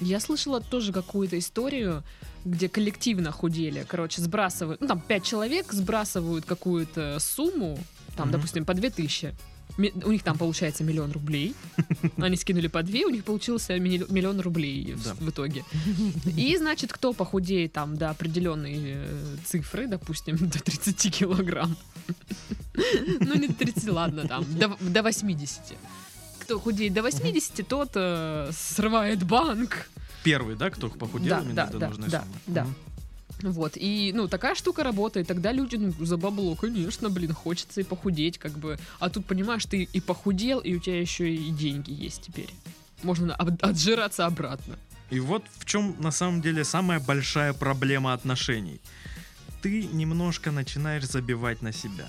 Я 0.00 0.18
слышала 0.20 0.60
тоже 0.62 0.92
какую-то 0.92 1.38
историю, 1.38 2.02
где 2.46 2.68
коллективно 2.70 3.32
худели. 3.32 3.84
Короче, 3.86 4.22
сбрасывают, 4.22 4.80
ну 4.80 4.86
там 4.86 5.00
пять 5.00 5.24
человек 5.24 5.72
сбрасывают 5.74 6.46
какую-то 6.46 7.18
сумму, 7.20 7.78
там, 8.16 8.28
Мгм. 8.28 8.32
допустим, 8.38 8.64
по 8.64 8.72
2000. 8.72 9.26
ми- 9.26 9.34
у 10.04 10.12
них 10.12 10.22
там 10.22 10.36
получается 10.38 10.84
миллион 10.84 11.12
рублей. 11.12 11.54
Они 12.18 12.36
скинули 12.36 12.68
по 12.68 12.82
две, 12.82 13.06
у 13.06 13.10
них 13.10 13.24
получился 13.24 13.76
милли- 13.78 14.06
миллион 14.10 14.40
рублей 14.40 14.94
в- 14.94 15.04
Да. 15.04 15.14
в 15.14 15.28
итоге. 15.30 15.64
И, 16.36 16.56
значит, 16.56 16.92
кто 16.92 17.12
похудеет 17.12 17.72
там 17.72 17.96
до 17.96 18.10
определенной 18.10 18.76
э, 18.78 19.36
цифры, 19.44 19.86
допустим, 19.86 20.36
до 20.48 20.58
30 20.58 21.10
килограмм. 21.18 21.76
Ну, 23.20 23.34
не 23.34 23.48
до 23.48 23.54
30, 23.54 23.88
ладно, 23.90 24.26
там, 24.26 24.44
до, 24.58 24.76
до 24.80 25.02
80. 25.02 25.60
Кто 26.40 26.58
худеет 26.58 26.92
до 26.94 27.02
80, 27.02 27.66
тот 27.68 27.90
э, 27.94 28.50
срывает 28.52 29.22
банк. 29.24 29.90
Первый, 30.24 30.56
да, 30.56 30.70
кто 30.70 30.88
похудел 30.88 31.36
Да, 31.36 31.40
именно 31.42 31.54
да, 31.54 31.66
до 31.66 31.78
да, 31.78 31.88
нужной 31.88 32.08
да, 32.08 32.20
суммы? 32.20 32.34
да. 32.46 32.64
Мгм. 32.64 32.74
Вот, 33.42 33.72
и, 33.76 34.12
ну, 34.14 34.28
такая 34.28 34.54
штука 34.54 34.82
работает, 34.84 35.26
тогда 35.26 35.52
люди, 35.52 35.76
ну, 35.76 35.92
за 36.04 36.16
бабло, 36.16 36.54
конечно, 36.54 37.08
блин, 37.10 37.32
хочется 37.32 37.80
и 37.80 37.84
похудеть, 37.84 38.38
как 38.38 38.52
бы, 38.52 38.78
а 38.98 39.08
тут, 39.08 39.26
понимаешь, 39.26 39.64
ты 39.64 39.88
и 39.92 40.00
похудел, 40.00 40.58
и 40.60 40.74
у 40.74 40.78
тебя 40.78 41.00
еще 41.00 41.34
и 41.34 41.50
деньги 41.50 41.92
есть 41.92 42.22
теперь. 42.22 42.50
Можно 43.02 43.34
отжираться 43.34 44.26
обратно. 44.26 44.76
И 45.10 45.20
вот 45.20 45.44
в 45.58 45.64
чем 45.64 45.96
на 45.98 46.10
самом 46.10 46.40
деле 46.40 46.64
самая 46.64 47.00
большая 47.00 47.52
проблема 47.52 48.12
отношений. 48.12 48.80
Ты 49.62 49.84
немножко 49.92 50.50
начинаешь 50.50 51.04
забивать 51.04 51.62
на 51.62 51.72
себя. 51.72 52.06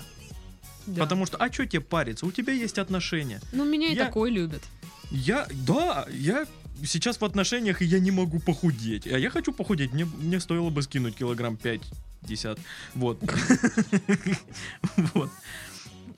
Да. 0.86 1.02
Потому 1.02 1.26
что, 1.26 1.36
а 1.36 1.52
что 1.52 1.66
тебе 1.66 1.80
париться? 1.80 2.26
У 2.26 2.32
тебя 2.32 2.52
есть 2.52 2.78
отношения. 2.78 3.40
Ну, 3.52 3.64
меня 3.64 3.88
и 3.88 3.94
Я- 3.94 4.06
такой 4.06 4.30
любят. 4.30 4.62
Я, 5.10 5.46
да, 5.66 6.06
я 6.10 6.46
сейчас 6.84 7.20
в 7.20 7.24
отношениях, 7.24 7.82
и 7.82 7.84
я 7.84 8.00
не 8.00 8.10
могу 8.10 8.38
похудеть. 8.40 9.06
А 9.06 9.18
я 9.18 9.30
хочу 9.30 9.52
похудеть. 9.52 9.92
Мне, 9.92 10.04
мне 10.04 10.40
стоило 10.40 10.70
бы 10.70 10.82
скинуть 10.82 11.16
килограмм 11.16 11.58
5-10. 11.62 12.58
Вот. 12.94 13.20
Вот. 15.14 15.30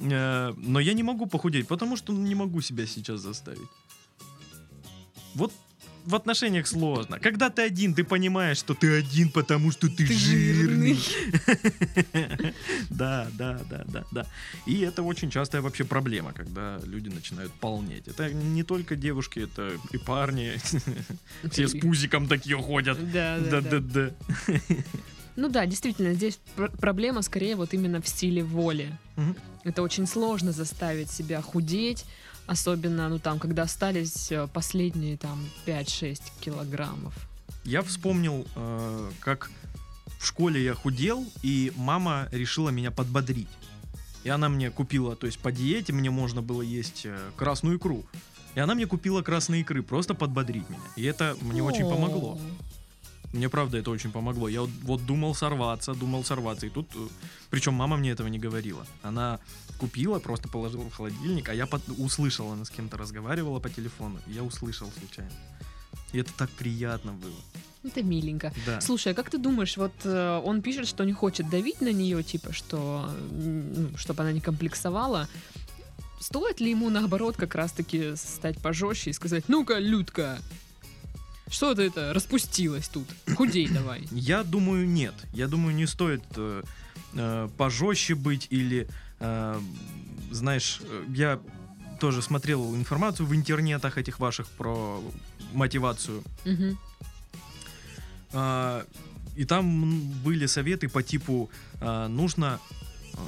Э, 0.00 0.52
Но 0.56 0.80
я 0.80 0.92
не 0.94 1.02
могу 1.02 1.26
похудеть, 1.26 1.68
потому 1.68 1.96
что 1.96 2.12
не 2.12 2.34
могу 2.34 2.60
себя 2.60 2.86
сейчас 2.86 3.20
заставить. 3.20 3.68
Вот 5.34 5.52
в 6.04 6.14
отношениях 6.14 6.66
сложно. 6.66 7.18
Когда 7.18 7.50
ты 7.50 7.62
один, 7.62 7.94
ты 7.94 8.04
понимаешь, 8.04 8.58
что 8.58 8.74
ты 8.74 8.98
один, 8.98 9.30
потому 9.30 9.72
что 9.72 9.88
ты, 9.88 10.06
Ты 10.06 10.12
жирный. 10.14 10.98
Да, 12.90 13.28
да, 13.32 13.60
да, 13.70 13.84
да, 13.88 14.04
да. 14.12 14.26
И 14.66 14.80
это 14.80 15.02
очень 15.02 15.30
частая 15.30 15.62
вообще 15.62 15.84
проблема, 15.84 16.32
когда 16.32 16.78
люди 16.84 17.08
начинают 17.08 17.52
полнеть. 17.52 18.08
Это 18.08 18.32
не 18.32 18.62
только 18.62 18.96
девушки, 18.96 19.40
это 19.40 19.72
и 19.92 19.98
парни. 19.98 20.54
Все 21.50 21.66
с 21.68 21.78
пузиком 21.78 22.28
такие 22.28 22.56
ходят. 22.56 22.98
Да, 23.12 23.38
да, 23.38 23.60
да. 23.60 23.80
Да-да-да. 23.80 24.10
Ну 25.36 25.48
да, 25.48 25.66
действительно, 25.66 26.14
здесь 26.14 26.38
пр- 26.54 26.70
проблема 26.70 27.22
скорее 27.22 27.56
вот 27.56 27.74
именно 27.74 28.00
в 28.00 28.06
силе 28.08 28.44
воли. 28.44 28.96
Мгм. 29.16 29.36
Это 29.64 29.82
очень 29.82 30.06
сложно 30.06 30.52
заставить 30.52 31.10
себя 31.10 31.40
худеть, 31.42 32.04
особенно, 32.46 33.08
ну 33.08 33.18
там, 33.18 33.38
когда 33.38 33.62
остались 33.62 34.30
э, 34.32 34.46
последние 34.52 35.16
там 35.16 35.44
5-6 35.66 36.20
килограммов. 36.40 37.14
Я 37.64 37.82
вспомнил, 37.82 38.46
э, 38.56 39.10
как 39.20 39.50
в 40.18 40.26
школе 40.26 40.62
я 40.62 40.74
худел, 40.74 41.26
и 41.42 41.72
мама 41.76 42.28
решила 42.30 42.70
меня 42.70 42.90
подбодрить. 42.90 43.48
И 44.22 44.28
она 44.28 44.48
мне 44.48 44.70
купила, 44.70 45.16
то 45.16 45.26
есть 45.26 45.38
по 45.38 45.52
диете 45.52 45.92
мне 45.92 46.10
можно 46.10 46.42
было 46.42 46.62
есть 46.62 47.02
э, 47.04 47.18
красную 47.36 47.78
икру. 47.78 48.04
И 48.54 48.60
она 48.60 48.74
мне 48.74 48.86
купила 48.86 49.22
красные 49.22 49.62
икры, 49.62 49.82
просто 49.82 50.14
подбодрить 50.14 50.68
меня. 50.70 50.80
И 50.96 51.04
это 51.04 51.36
мне 51.40 51.62
очень 51.62 51.84
помогло. 51.84 52.38
Мне 53.34 53.48
правда 53.48 53.78
это 53.78 53.90
очень 53.90 54.12
помогло. 54.12 54.48
Я 54.48 54.60
вот, 54.60 54.70
вот 54.82 55.06
думал 55.06 55.34
сорваться, 55.34 55.92
думал 55.94 56.22
сорваться. 56.24 56.66
И 56.66 56.70
тут, 56.70 56.86
причем 57.50 57.74
мама 57.74 57.96
мне 57.96 58.10
этого 58.12 58.28
не 58.28 58.38
говорила. 58.38 58.86
Она 59.02 59.40
купила, 59.78 60.20
просто 60.20 60.48
положила 60.48 60.88
в 60.88 60.94
холодильник, 60.94 61.48
а 61.48 61.54
я 61.54 61.66
под- 61.66 61.82
услышал, 61.98 62.52
она 62.52 62.64
с 62.64 62.70
кем-то 62.70 62.96
разговаривала 62.96 63.58
по 63.58 63.68
телефону. 63.68 64.20
и 64.28 64.32
Я 64.32 64.44
услышал 64.44 64.88
случайно. 64.98 65.32
И 66.12 66.18
это 66.18 66.32
так 66.38 66.48
приятно 66.50 67.12
было. 67.12 67.34
Это 67.82 68.04
миленько. 68.04 68.52
Да. 68.66 68.80
Слушай, 68.80 69.12
а 69.12 69.14
как 69.16 69.30
ты 69.30 69.38
думаешь, 69.38 69.76
вот 69.76 69.92
э, 70.04 70.40
он 70.44 70.62
пишет, 70.62 70.86
что 70.86 71.02
не 71.02 71.12
хочет 71.12 71.50
давить 71.50 71.80
на 71.80 71.92
нее, 71.92 72.22
типа, 72.22 72.52
что, 72.52 73.10
чтобы 73.96 74.22
она 74.22 74.30
не 74.30 74.40
комплексовала. 74.40 75.28
Стоит 76.20 76.60
ли 76.60 76.70
ему, 76.70 76.88
наоборот, 76.88 77.36
как 77.36 77.56
раз-таки 77.56 78.14
стать 78.14 78.58
пожестче 78.62 79.10
и 79.10 79.12
сказать, 79.12 79.48
ну-ка, 79.48 79.78
Людка, 79.80 80.38
что 81.54 81.74
ты 81.74 81.82
это 81.82 82.12
распустилась 82.12 82.88
тут? 82.88 83.06
Худей 83.36 83.68
давай. 83.68 84.06
Я 84.10 84.42
думаю, 84.42 84.88
нет. 84.88 85.14
Я 85.32 85.46
думаю, 85.46 85.74
не 85.74 85.86
стоит 85.86 86.24
э, 86.36 86.62
э, 87.14 87.48
пожестче 87.56 88.14
быть 88.16 88.48
или, 88.50 88.88
э, 89.20 89.60
знаешь, 90.32 90.80
э, 90.82 91.04
я 91.14 91.40
тоже 92.00 92.22
смотрел 92.22 92.74
информацию 92.74 93.26
в 93.26 93.34
интернетах 93.34 93.98
этих 93.98 94.18
ваших 94.18 94.48
про 94.48 95.00
мотивацию. 95.52 96.24
Мгм. 96.44 96.78
А, 98.32 98.84
и 99.36 99.44
там 99.44 100.00
были 100.24 100.46
советы 100.46 100.88
по 100.88 101.02
типу 101.02 101.50
а, 101.80 102.08
нужно 102.08 102.58
а, 103.14 103.18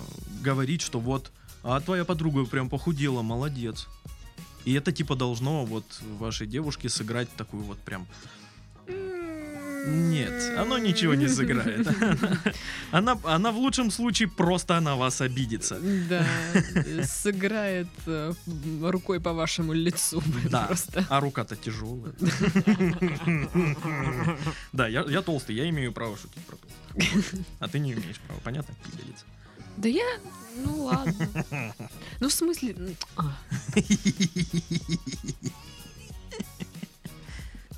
говорить, 0.43 0.83
что 0.83 0.99
вот, 0.99 1.31
а 1.63 1.81
твоя 1.81 2.05
подруга 2.05 2.45
прям 2.45 2.69
похудела, 2.69 3.23
молодец. 3.23 3.87
И 4.67 4.73
это 4.73 4.93
типа 4.93 5.15
должно 5.15 5.65
вот 5.65 5.85
вашей 6.19 6.49
девушке 6.49 6.89
сыграть 6.89 7.29
такую 7.37 7.63
вот 7.63 7.79
прям... 7.79 8.07
Нет, 9.89 10.59
оно 10.59 10.79
ничего 10.79 11.15
не 11.15 11.29
сыграет. 11.29 11.87
Она, 12.91 13.17
она 13.23 13.53
в 13.53 13.59
лучшем 13.59 13.93
случае 13.93 14.29
просто 14.29 14.81
на 14.81 14.97
вас 14.97 15.21
обидится. 15.21 15.79
Да, 16.09 16.27
сыграет 17.05 17.87
э, 18.07 18.33
рукой 18.83 19.21
по 19.21 19.33
вашему 19.33 19.73
лицу. 19.73 20.21
Да. 20.51 20.67
Просто. 20.67 21.07
А 21.09 21.21
рука-то 21.21 21.55
тяжелая. 21.55 22.13
Да, 24.73 24.89
я, 24.89 25.05
я 25.09 25.23
толстый, 25.23 25.55
я 25.55 25.69
имею 25.69 25.93
право 25.93 26.17
шутить 26.17 26.45
про 26.47 26.57
толстых. 26.57 27.41
А 27.61 27.69
ты 27.69 27.79
не 27.79 27.93
имеешь 27.93 28.19
права, 28.27 28.41
понятно? 28.43 28.75
Пигалица. 28.85 29.25
Да 29.77 29.89
я, 29.89 30.21
ну 30.65 30.85
ладно. 30.85 31.15
Ну 32.19 32.29
в 32.29 32.33
смысле, 32.33 32.75
а. 33.17 33.37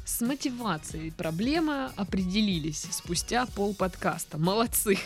С 0.05 0.21
мотивацией 0.21 1.11
проблема 1.13 1.93
определились 1.97 2.87
спустя 2.91 3.47
пол 3.47 3.75
подкаста. 3.75 4.39
Молодцы. 4.39 4.99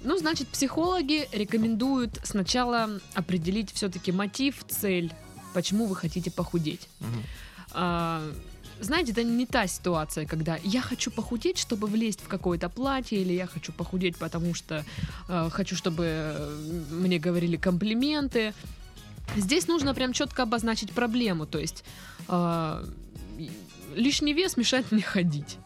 Ну, 0.00 0.16
значит, 0.16 0.46
психологи 0.48 1.28
рекомендуют 1.32 2.20
сначала 2.22 3.00
определить 3.14 3.72
все-таки 3.72 4.12
мотив, 4.12 4.64
цель, 4.68 5.12
почему 5.54 5.86
вы 5.86 5.96
хотите 5.96 6.30
похудеть. 6.30 6.88
А, 7.72 8.22
знаете, 8.80 9.12
это 9.12 9.24
не 9.24 9.46
та 9.46 9.66
ситуация, 9.66 10.26
когда 10.26 10.58
я 10.64 10.80
хочу 10.80 11.10
похудеть, 11.10 11.58
чтобы 11.58 11.86
влезть 11.86 12.20
в 12.20 12.28
какое-то 12.28 12.68
платье, 12.68 13.20
или 13.20 13.32
я 13.32 13.46
хочу 13.46 13.72
похудеть, 13.72 14.16
потому 14.16 14.54
что 14.54 14.84
э, 15.28 15.48
хочу, 15.50 15.76
чтобы 15.76 16.04
э, 16.04 16.84
мне 16.90 17.18
говорили 17.18 17.56
комплименты. 17.56 18.54
Здесь 19.36 19.68
нужно 19.68 19.94
прям 19.94 20.12
четко 20.12 20.42
обозначить 20.42 20.92
проблему, 20.92 21.46
то 21.46 21.58
есть 21.58 21.84
э, 22.28 22.84
лишний 23.94 24.34
вес 24.34 24.56
мешает 24.56 24.92
мне 24.92 25.02
ходить. 25.02 25.58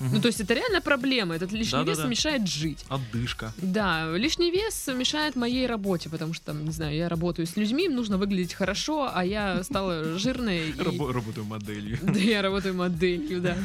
Ну, 0.00 0.20
то 0.20 0.28
есть 0.28 0.40
это 0.40 0.54
реально 0.54 0.80
проблема, 0.80 1.34
этот 1.34 1.52
лишний 1.52 1.84
вес 1.84 2.04
мешает 2.04 2.46
жить. 2.46 2.84
Отдышка. 2.88 3.52
Да, 3.58 4.16
лишний 4.16 4.50
вес 4.50 4.88
мешает 4.88 5.36
моей 5.36 5.66
работе, 5.66 6.08
потому 6.08 6.34
что, 6.34 6.46
там, 6.46 6.64
не 6.64 6.72
знаю, 6.72 6.96
я 6.96 7.08
работаю 7.08 7.46
с 7.46 7.56
людьми, 7.56 7.86
им 7.86 7.94
нужно 7.94 8.18
выглядеть 8.18 8.54
хорошо, 8.54 9.10
а 9.12 9.24
я 9.24 9.62
стала 9.62 10.18
жирной. 10.18 10.74
Работаю 10.76 11.44
моделью. 11.44 11.98
Да, 12.08 12.18
я 12.18 12.42
работаю 12.42 12.74
моделью, 12.74 13.40
да. 13.40 13.56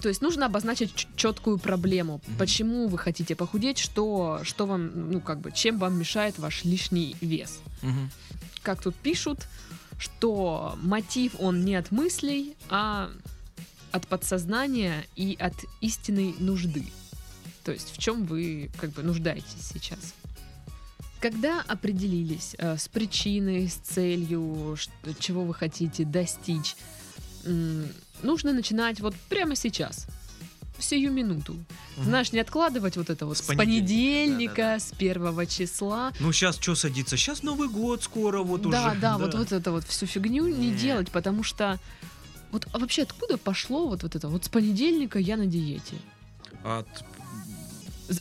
То 0.00 0.08
есть 0.08 0.22
нужно 0.22 0.46
обозначить 0.46 1.08
четкую 1.16 1.58
проблему. 1.58 2.20
Почему 2.38 2.86
вы 2.88 2.98
хотите 2.98 3.34
похудеть, 3.34 3.78
что, 3.78 4.40
что 4.42 4.66
вам, 4.66 5.10
ну, 5.10 5.20
как 5.20 5.40
бы, 5.40 5.52
чем 5.52 5.78
вам 5.78 5.98
мешает 5.98 6.38
ваш 6.38 6.64
лишний 6.64 7.16
вес. 7.20 7.60
Как 8.62 8.82
тут 8.82 8.94
пишут, 8.94 9.46
что 9.98 10.78
мотив 10.82 11.32
он 11.38 11.64
не 11.64 11.74
от 11.76 11.90
мыслей, 11.90 12.56
а 12.68 13.10
от 13.92 14.06
подсознания 14.06 15.04
и 15.16 15.36
от 15.38 15.54
истинной 15.80 16.34
нужды. 16.38 16.84
То 17.64 17.72
есть 17.72 17.92
в 17.94 17.98
чем 17.98 18.24
вы 18.26 18.70
как 18.78 18.90
бы 18.90 19.02
нуждаетесь 19.02 19.68
сейчас. 19.72 20.14
Когда 21.20 21.60
определились 21.68 22.54
э, 22.58 22.78
с 22.78 22.88
причиной, 22.88 23.68
с 23.68 23.74
целью, 23.74 24.76
что- 24.78 25.14
чего 25.18 25.44
вы 25.44 25.52
хотите 25.52 26.04
достичь, 26.04 26.76
м, 27.44 27.86
нужно 28.22 28.52
начинать 28.54 29.00
вот 29.00 29.14
прямо 29.28 29.54
сейчас, 29.54 30.06
сию 30.78 31.12
минуту. 31.12 31.52
Мгм. 31.98 32.04
Знаешь, 32.06 32.32
не 32.32 32.40
откладывать 32.40 32.96
вот 32.96 33.10
это 33.10 33.26
вот 33.26 33.36
С 33.36 33.42
с, 33.42 33.44
понедельника, 33.44 33.66
понедельника, 33.66 34.54
да-да-да. 34.56 34.80
с 34.80 34.92
первого 34.96 35.44
числа. 35.44 36.12
Ну 36.20 36.32
сейчас 36.32 36.56
что 36.56 36.74
садится? 36.74 37.18
Сейчас 37.18 37.42
Новый 37.42 37.68
год 37.68 38.02
скоро 38.02 38.42
вот 38.42 38.62
да, 38.62 38.88
уже. 38.88 38.98
да, 39.00 39.18
вот, 39.18 39.30
да. 39.32 39.38
вот 39.40 39.52
это 39.52 39.72
вот 39.72 39.84
всю 39.84 40.06
фигню 40.06 40.46
не 40.48 40.68
Не. 40.70 40.74
делать, 40.74 41.10
потому 41.10 41.42
что 41.42 41.78
вот 42.52 42.66
а 42.72 42.78
вообще 42.78 43.02
откуда 43.02 43.38
пошло 43.38 43.88
вот, 43.88 44.02
вот 44.02 44.16
это? 44.16 44.28
Вот 44.28 44.44
с 44.44 44.48
понедельника 44.48 45.18
я 45.18 45.36
на 45.36 45.46
диете. 45.46 45.96
От 46.64 46.86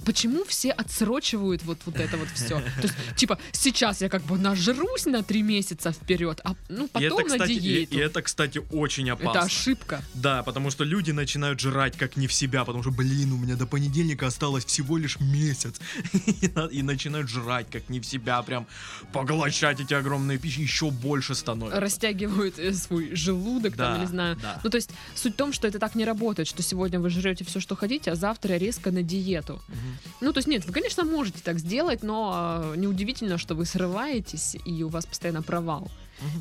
почему 0.06 0.44
все 0.46 0.72
отсрочивают 0.72 1.64
вот, 1.64 1.80
вот 1.86 1.96
это 1.98 2.18
вот 2.18 2.28
все? 2.30 2.60
То 2.60 2.82
есть, 2.84 2.94
типа, 3.16 3.38
сейчас 3.52 4.02
я 4.02 4.10
как 4.10 4.22
бы 4.24 4.38
нажрусь 4.38 5.06
на 5.06 5.24
три 5.24 5.42
месяца 5.42 5.92
вперед, 5.92 6.40
а 6.44 6.56
ну 6.70 6.86
И 6.86 6.90
потом 6.90 7.20
это, 7.20 7.30
на 7.30 7.36
кстати, 7.36 7.52
и, 7.52 7.60
диету. 7.60 7.96
и 7.96 8.00
это, 8.00 8.22
кстати, 8.22 8.62
очень 8.72 9.10
опасно. 9.10 9.30
Это 9.40 9.42
ошибка. 9.46 10.02
Да, 10.14 10.44
потому 10.44 10.72
что 10.72 10.84
люди 10.84 11.12
начинают 11.12 11.60
жрать 11.60 11.98
как 11.98 12.18
не 12.18 12.28
в 12.28 12.34
себя, 12.34 12.66
потому 12.66 12.84
что, 12.84 12.92
блин, 12.92 13.34
у 13.34 13.38
меня 13.38 13.56
до 13.56 13.66
понедельника 13.66 14.28
осталось 14.28 14.66
всего 14.66 14.98
лишь 14.98 15.20
месяц. 15.20 15.80
И 16.42 16.48
на- 16.56 16.68
И 16.68 16.82
начинают 16.82 17.30
жрать 17.30 17.68
как 17.72 17.90
не 17.90 18.00
в 18.00 18.06
себя, 18.06 18.42
прям 18.44 18.68
поглощать 19.12 19.80
эти 19.80 19.94
огромные 19.94 20.38
пищи, 20.38 20.62
еще 20.62 20.92
больше 20.92 21.36
становится. 21.36 21.80
Растягивают 21.80 22.60
э, 22.60 22.74
свой 22.74 23.16
желудок, 23.16 23.76
там, 23.76 23.96
Да, 23.96 24.00
не 24.02 24.08
знаю. 24.08 24.38
да. 24.42 24.60
Ну, 24.64 24.70
то 24.70 24.78
есть, 24.78 24.90
суть 25.16 25.34
в 25.34 25.38
том, 25.38 25.54
что 25.54 25.68
это 25.68 25.80
так 25.80 25.96
не 25.96 26.06
работает, 26.06 26.48
что 26.48 26.62
сегодня 26.62 27.00
вы 27.00 27.10
жрете 27.10 27.44
все, 27.46 27.60
что 27.60 27.76
хотите, 27.76 28.12
а 28.12 28.16
завтра 28.16 28.54
резко 28.54 28.92
на 28.92 29.02
диету. 29.04 29.62
Ну, 30.22 30.34
то 30.34 30.40
есть, 30.40 30.48
нет, 30.48 30.66
вы, 30.66 30.74
конечно, 30.74 31.04
можете 31.04 31.40
так 31.44 31.60
сделать, 31.60 32.04
но 32.04 32.74
э, 32.74 32.78
неудивительно, 32.78 33.38
что 33.38 33.56
вы 33.56 33.66
срываетесь, 33.66 34.56
и 34.66 34.84
у 34.84 34.90
вас 34.90 35.06
постоянно 35.06 35.42
провал. 35.42 35.90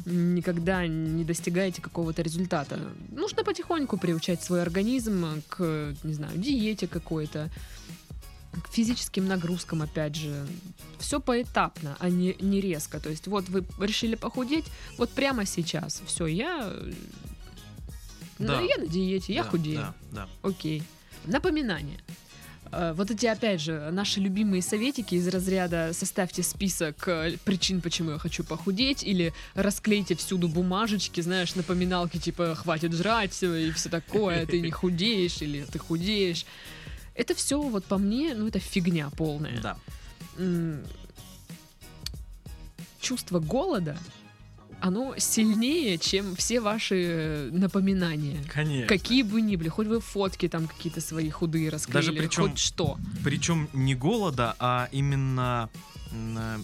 Мгм. 0.06 0.34
Никогда 0.34 0.86
не 0.86 1.24
достигаете 1.24 1.80
какого-то 1.80 2.22
результата. 2.22 2.80
Нужно 3.10 3.44
потихоньку 3.44 3.96
приучать 3.96 4.42
свой 4.42 4.62
организм 4.62 5.42
к, 5.48 5.94
не 6.02 6.14
знаю, 6.14 6.36
диете 6.36 6.88
какой-то, 6.88 7.50
к 8.64 8.72
физическим 8.72 9.28
нагрузкам, 9.28 9.82
опять 9.82 10.16
же. 10.16 10.46
Все 10.98 11.20
поэтапно, 11.20 11.96
а 12.00 12.08
не, 12.08 12.34
не 12.40 12.60
резко. 12.60 12.98
То 12.98 13.08
есть, 13.10 13.28
вот 13.28 13.48
вы 13.48 13.64
решили 13.78 14.16
похудеть, 14.16 14.64
вот 14.96 15.10
прямо 15.10 15.46
сейчас. 15.46 16.02
Все, 16.06 16.26
я... 16.26 16.62
э, 16.64 16.92
Да. 18.38 18.60
Ну, 18.60 18.66
я 18.66 18.78
на 18.78 18.86
диете, 18.86 19.32
я 19.32 19.44
Да, 19.44 19.50
худею. 19.50 19.78
Да, 19.78 19.94
да. 20.10 20.28
Окей. 20.42 20.82
Напоминание. 21.26 22.00
Э, 22.72 22.92
Вот 22.96 23.10
эти, 23.10 23.26
опять 23.26 23.60
же, 23.60 23.90
наши 23.92 24.20
любимые 24.20 24.62
советики 24.62 25.14
из 25.14 25.28
разряда 25.28 25.90
«составьте 25.92 26.42
список 26.42 27.06
э, 27.08 27.36
причин, 27.44 27.80
почему 27.80 28.12
я 28.12 28.18
хочу 28.18 28.44
похудеть», 28.44 29.02
или 29.02 29.32
«расклейте 29.54 30.14
всюду 30.14 30.48
бумажечки», 30.48 31.20
знаешь, 31.20 31.54
напоминалки 31.54 32.18
типа 32.18 32.54
«хватит 32.54 32.92
жрать» 32.92 33.42
и 33.42 33.70
все 33.72 33.88
такое, 33.88 34.46
«ты 34.46 34.60
не 34.60 34.70
худеешь» 34.70 35.42
или 35.42 35.64
«ты 35.64 35.78
худеешь». 35.78 36.44
Это 37.14 37.34
все, 37.34 37.60
вот 37.60 37.84
по 37.84 37.98
мне, 37.98 38.34
ну 38.34 38.46
это 38.46 38.60
фигня 38.60 39.10
полная. 39.16 39.60
Да. 39.60 39.76
Чувство 43.00 43.40
голода, 43.40 43.98
оно 44.80 45.14
сильнее, 45.18 45.98
чем 45.98 46.36
все 46.36 46.60
ваши 46.60 46.94
э, 46.96 47.50
напоминания. 47.52 48.38
Конечно. 48.52 48.86
Какие 48.86 49.22
бы 49.22 49.40
ни 49.40 49.56
были, 49.56 49.68
хоть 49.68 49.86
вы 49.86 50.00
фотки 50.00 50.48
там 50.48 50.68
какие-то 50.68 51.00
свои 51.00 51.30
худые 51.30 51.68
расклеили, 51.68 52.06
Даже 52.06 52.12
причем- 52.12 52.42
хоть 52.50 52.58
что. 52.58 52.98
Причем 53.24 53.68
не 53.72 53.94
голода, 53.94 54.54
а 54.58 54.88
именно 54.92 55.68
э, 56.12 56.58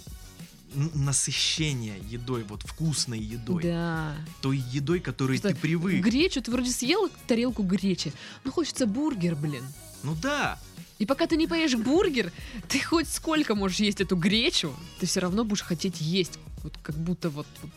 насыщение 0.75 1.99
едой, 2.09 2.44
вот 2.44 2.62
вкусной 2.62 3.18
едой. 3.18 3.62
Да. 3.62 4.14
Той 4.40 4.59
едой, 4.73 5.00
которой 5.00 5.38
Просто 5.38 5.49
ты 5.50 5.54
привык. 5.56 6.02
Гречу, 6.04 6.42
ты 6.42 6.50
вроде 6.50 6.71
съел 6.71 7.11
тарелку 7.26 7.62
гречи, 7.62 8.12
ну 8.44 8.52
хочется 8.52 8.87
бургер, 8.87 9.35
блин. 9.37 9.64
Ну 10.02 10.16
да. 10.21 10.59
И 10.99 11.06
пока 11.06 11.26
ты 11.26 11.37
не 11.37 11.47
поешь 11.49 11.75
бургер, 11.75 12.33
ты 12.68 12.78
хоть 12.80 13.09
сколько 13.09 13.54
можешь 13.54 13.78
есть 13.78 14.00
эту 14.00 14.16
гречу, 14.16 14.73
ты 15.00 15.06
все 15.06 15.21
равно 15.21 15.44
будешь 15.44 15.62
хотеть 15.62 16.00
есть. 16.00 16.38
Вот 16.62 16.75
как 16.83 16.97
будто 16.97 17.30
вот, 17.30 17.47
вот, 17.62 17.71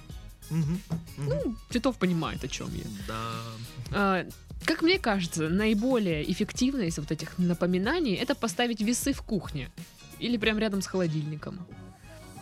Мгм. 0.49 0.79
ну, 1.17 1.55
Титов 1.69 1.97
понимает, 1.97 2.43
о 2.43 2.47
чем 2.47 2.69
я. 2.75 2.83
Да. 3.07 3.31
А, 3.91 4.25
Как 4.65 4.81
мне 4.81 4.97
кажется, 4.99 5.49
наиболее 5.49 6.29
эффективно 6.31 6.81
из 6.83 6.97
вот 6.97 7.11
этих 7.11 7.37
напоминаний 7.37 8.15
это 8.15 8.33
поставить 8.35 8.81
весы 8.81 9.13
в 9.13 9.21
кухне 9.21 9.69
или 10.19 10.37
прям 10.37 10.57
рядом 10.59 10.81
с 10.81 10.87
холодильником. 10.87 11.59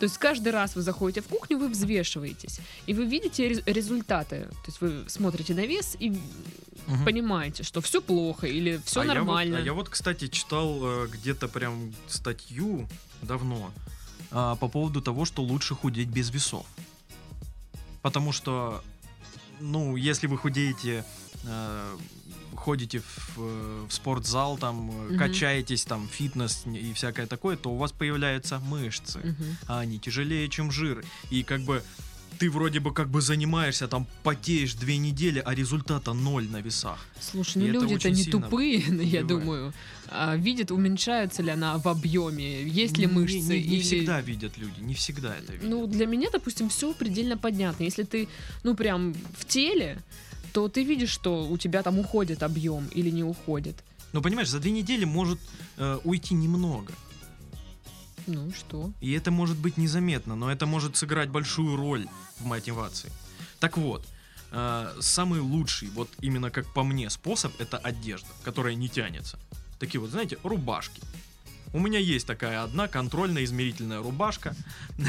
То 0.00 0.04
есть 0.04 0.18
каждый 0.18 0.52
раз 0.52 0.76
вы 0.76 0.82
заходите 0.82 1.20
в 1.20 1.26
кухню, 1.26 1.58
вы 1.58 1.68
взвешиваетесь, 1.68 2.60
и 2.86 2.92
вы 2.94 3.06
видите 3.06 3.48
рез- 3.48 3.62
результаты. 3.66 4.40
То 4.64 4.66
есть 4.66 4.80
вы 4.80 5.04
смотрите 5.08 5.54
на 5.54 5.66
вес 5.66 5.96
и 5.98 6.10
Мгм. 6.86 7.04
понимаете, 7.04 7.62
что 7.62 7.80
все 7.80 8.00
плохо 8.00 8.46
или 8.46 8.80
все 8.84 9.00
а 9.00 9.04
Я 9.04 9.14
нормально. 9.14 9.56
вот, 9.56 9.62
а 9.62 9.64
я 9.66 9.72
вот, 9.72 9.88
кстати, 9.88 10.28
читал 10.28 10.78
э, 10.82 11.08
где-то 11.08 11.48
прям 11.48 11.92
статью 12.08 12.86
давно 13.22 13.72
а, 14.30 14.54
по 14.56 14.68
поводу 14.68 15.00
того, 15.00 15.24
что 15.24 15.42
лучше 15.42 15.74
худеть 15.74 16.08
без 16.08 16.30
весов. 16.30 16.66
Потому 18.02 18.32
что, 18.32 18.82
ну, 19.60 19.96
если 19.96 20.26
вы 20.26 20.36
худеете, 20.38 21.04
э, 21.44 21.96
ходите 22.54 23.00
в, 23.00 23.38
э, 23.38 23.86
в 23.88 23.92
спортзал, 23.92 24.58
там, 24.58 24.76
Мгм. 24.86 25.18
качаетесь, 25.18 25.84
там, 25.84 26.08
фитнес 26.08 26.64
и 26.66 26.92
всякое 26.94 27.26
такое, 27.26 27.56
то 27.56 27.70
у 27.70 27.76
вас 27.76 27.92
появляются 27.92 28.58
мышцы, 28.58 29.18
Мгм. 29.18 29.56
а 29.68 29.80
они 29.80 29.98
тяжелее, 29.98 30.48
чем 30.48 30.70
жир. 30.70 31.04
И 31.30 31.42
как 31.42 31.60
бы 31.62 31.82
ты 32.38 32.50
вроде 32.50 32.80
бы 32.80 32.92
как 32.92 33.08
бы 33.08 33.20
занимаешься, 33.20 33.88
там, 33.88 34.06
потеешь 34.22 34.74
две 34.74 34.98
недели, 34.98 35.42
а 35.44 35.54
результата 35.54 36.12
ноль 36.12 36.48
на 36.48 36.60
весах. 36.60 36.98
Слушай, 37.20 37.58
ну 37.62 37.66
люди-то 37.68 38.10
не 38.10 38.24
тупые, 38.24 38.78
я 38.86 38.86
убивает. 38.92 39.26
думаю. 39.26 39.72
А, 40.08 40.36
видят, 40.36 40.70
уменьшается 40.70 41.42
ли 41.42 41.50
она 41.50 41.78
в 41.78 41.86
объеме, 41.88 42.62
есть 42.62 42.96
ли 42.98 43.06
Не- 43.06 43.12
мышцы. 43.12 43.38
Не, 43.38 43.48
не 43.62 43.76
или- 43.76 43.80
всегда 43.82 44.20
видят 44.20 44.56
люди, 44.58 44.80
не 44.80 44.94
всегда 44.94 45.34
это 45.36 45.52
видят. 45.52 45.68
Ну, 45.68 45.86
для 45.86 46.06
меня, 46.06 46.28
допустим, 46.32 46.68
все 46.68 46.92
предельно 46.92 47.36
понятно. 47.36 47.84
Если 47.84 48.04
ты, 48.04 48.28
ну, 48.64 48.74
прям 48.74 49.14
в 49.38 49.44
теле, 49.46 49.98
то 50.52 50.68
ты 50.68 50.84
видишь, 50.84 51.10
что 51.10 51.46
у 51.48 51.58
тебя 51.58 51.82
там 51.82 51.98
уходит 51.98 52.42
объем 52.42 52.86
или 52.94 53.10
не 53.10 53.24
уходит. 53.24 53.76
Но 54.12 54.22
понимаешь, 54.22 54.48
за 54.48 54.60
две 54.60 54.70
недели 54.70 55.04
может 55.04 55.38
э, 55.76 55.98
уйти 56.04 56.34
немного. 56.34 56.92
Ну, 58.26 58.52
что? 58.52 58.92
И 59.00 59.12
это 59.12 59.30
может 59.30 59.56
быть 59.56 59.76
незаметно, 59.76 60.36
но 60.36 60.50
это 60.50 60.66
может 60.66 60.96
сыграть 60.96 61.30
большую 61.30 61.76
роль 61.76 62.06
в 62.38 62.44
мотивации. 62.44 63.12
Так 63.60 63.76
вот, 63.76 64.06
э, 64.50 64.96
самый 65.00 65.40
лучший, 65.40 65.88
вот 65.90 66.08
именно 66.20 66.50
как 66.50 66.66
по 66.72 66.82
мне, 66.82 67.08
способ 67.10 67.52
это 67.60 67.78
одежда, 67.78 68.28
которая 68.44 68.74
не 68.74 68.88
тянется. 68.88 69.38
Такие 69.78 70.00
вот, 70.00 70.10
знаете, 70.10 70.38
рубашки. 70.42 71.02
У 71.72 71.78
меня 71.78 71.98
есть 71.98 72.26
такая 72.26 72.62
одна 72.62 72.88
контрольно-измерительная 72.88 74.02
рубашка. 74.02 74.54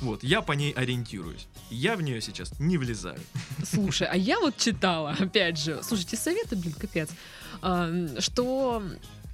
Вот, 0.00 0.22
я 0.22 0.42
по 0.42 0.52
ней 0.52 0.72
ориентируюсь. 0.72 1.46
Я 1.70 1.96
в 1.96 2.02
нее 2.02 2.20
сейчас 2.20 2.58
не 2.58 2.76
влезаю. 2.78 3.18
Слушай, 3.64 4.08
а 4.08 4.16
я 4.16 4.38
вот 4.40 4.56
читала, 4.58 5.16
опять 5.18 5.58
же, 5.58 5.80
слушайте, 5.82 6.16
советы, 6.16 6.56
блин, 6.56 6.74
капец, 6.74 7.10
а, 7.62 7.90
что 8.18 8.82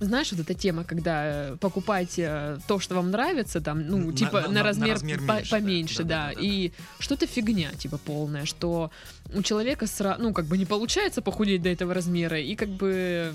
знаешь, 0.04 0.32
вот 0.32 0.40
эта 0.40 0.54
тема, 0.54 0.84
когда 0.84 1.22
э, 1.24 1.56
покупаете 1.60 2.26
э, 2.28 2.58
то, 2.66 2.78
что 2.80 2.94
вам 2.94 3.10
нравится, 3.10 3.60
там, 3.60 3.86
ну, 3.86 3.98
На- 3.98 4.12
типа 4.12 4.40
на- 4.40 4.40
на, 4.40 4.48
на- 4.48 4.54
на 4.54 4.62
размер, 4.62 4.92
размер 4.94 5.18
по- 5.18 5.32
меньше, 5.32 5.50
да. 5.50 5.56
поменьше, 5.58 6.02
да, 6.04 6.08
Да-да-да-да. 6.26 6.46
и 6.46 6.72
что-то 6.98 7.26
фигня, 7.26 7.70
типа, 7.78 7.98
полная, 7.98 8.44
что 8.46 8.90
у 9.34 9.42
человека, 9.42 9.84
сра- 9.86 10.16
ну, 10.18 10.32
как 10.32 10.46
бы 10.46 10.58
не 10.58 10.66
получается 10.66 11.22
похудеть 11.22 11.62
до 11.62 11.68
этого 11.68 11.94
размера, 11.94 12.38
и 12.40 12.54
как 12.54 12.68
бы 12.68 13.32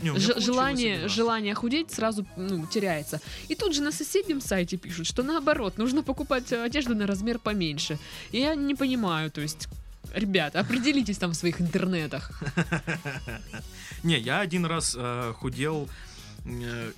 Не, 0.00 0.16
желание, 0.18 1.08
желание 1.08 1.54
худеть 1.54 1.90
сразу 1.90 2.24
ну, 2.36 2.66
теряется. 2.66 3.20
И 3.48 3.54
тут 3.54 3.74
же 3.74 3.82
на 3.82 3.90
соседнем 3.92 4.40
сайте 4.40 4.76
пишут, 4.76 5.06
что 5.06 5.22
наоборот, 5.22 5.78
нужно 5.78 6.02
покупать 6.02 6.52
э, 6.52 6.62
одежду 6.62 6.94
на 6.94 7.06
размер 7.06 7.38
поменьше. 7.38 7.98
И 8.32 8.38
я 8.38 8.54
не 8.54 8.74
понимаю, 8.76 9.30
то 9.30 9.40
есть, 9.40 9.68
ребята, 10.14 10.60
определитесь 10.60 11.18
там 11.18 11.30
в 11.32 11.34
своих 11.34 11.60
интернетах. 11.60 12.30
Не, 14.02 14.18
я 14.18 14.40
один 14.40 14.64
раз 14.66 14.94
э, 14.98 15.32
худел 15.36 15.88
э, 16.44 16.92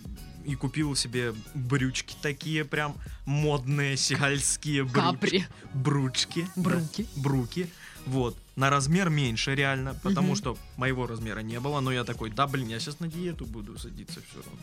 и 0.44 0.54
купил 0.54 0.94
себе 0.96 1.34
брючки 1.54 2.14
такие 2.22 2.64
прям 2.64 2.96
модные, 3.26 3.96
сигальские 3.96 4.84
брючки. 4.84 5.00
Капри. 5.00 5.46
Брючки. 5.74 6.46
да, 6.56 6.62
Бруки. 6.62 7.06
бруки. 7.16 7.70
Вот. 8.06 8.36
На 8.56 8.70
размер 8.70 9.10
меньше 9.10 9.54
реально, 9.54 9.94
потому 10.02 10.28
Мгм. 10.28 10.36
что 10.36 10.58
моего 10.76 11.06
размера 11.06 11.40
не 11.40 11.60
было. 11.60 11.80
Но 11.80 11.92
я 11.92 12.04
такой, 12.04 12.30
да 12.30 12.46
блин, 12.46 12.68
я 12.68 12.80
сейчас 12.80 13.00
на 13.00 13.08
диету 13.08 13.44
буду 13.46 13.78
садиться 13.78 14.20
все 14.28 14.36
равно. 14.42 14.60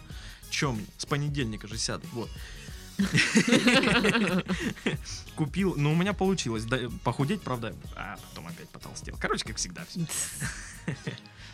Чем 0.50 0.76
мне? 0.76 0.86
С 0.98 1.06
понедельника 1.06 1.68
же 1.68 1.78
сяду. 1.78 2.08
Вот. 2.14 2.30
Купил, 5.36 5.76
ну 5.78 5.92
у 5.92 5.96
меня 5.96 6.14
получилось 6.14 6.64
да, 6.66 6.80
похудеть, 7.04 7.42
правда, 7.42 7.76
а 7.96 8.18
потом 8.30 8.48
опять 8.48 8.70
потолстел. 8.70 9.16
Короче, 9.20 9.46
как 9.46 9.58
всегда 9.58 9.86
все. 9.86 10.06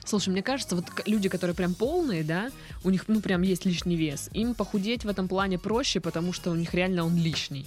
Слушай, 0.05 0.29
мне 0.29 0.43
кажется, 0.43 0.75
вот 0.75 0.85
люди, 1.05 1.29
которые 1.29 1.55
прям 1.55 1.73
полные, 1.73 2.23
да, 2.23 2.49
у 2.83 2.89
них, 2.89 3.05
ну, 3.07 3.21
прям 3.21 3.41
есть 3.41 3.65
лишний 3.65 3.95
вес, 3.95 4.29
им 4.33 4.53
похудеть 4.53 5.05
в 5.05 5.09
этом 5.09 5.27
плане 5.27 5.57
проще, 5.57 5.99
потому 5.99 6.33
что 6.33 6.51
у 6.51 6.55
них 6.55 6.73
реально 6.73 7.05
он 7.05 7.17
лишний. 7.17 7.65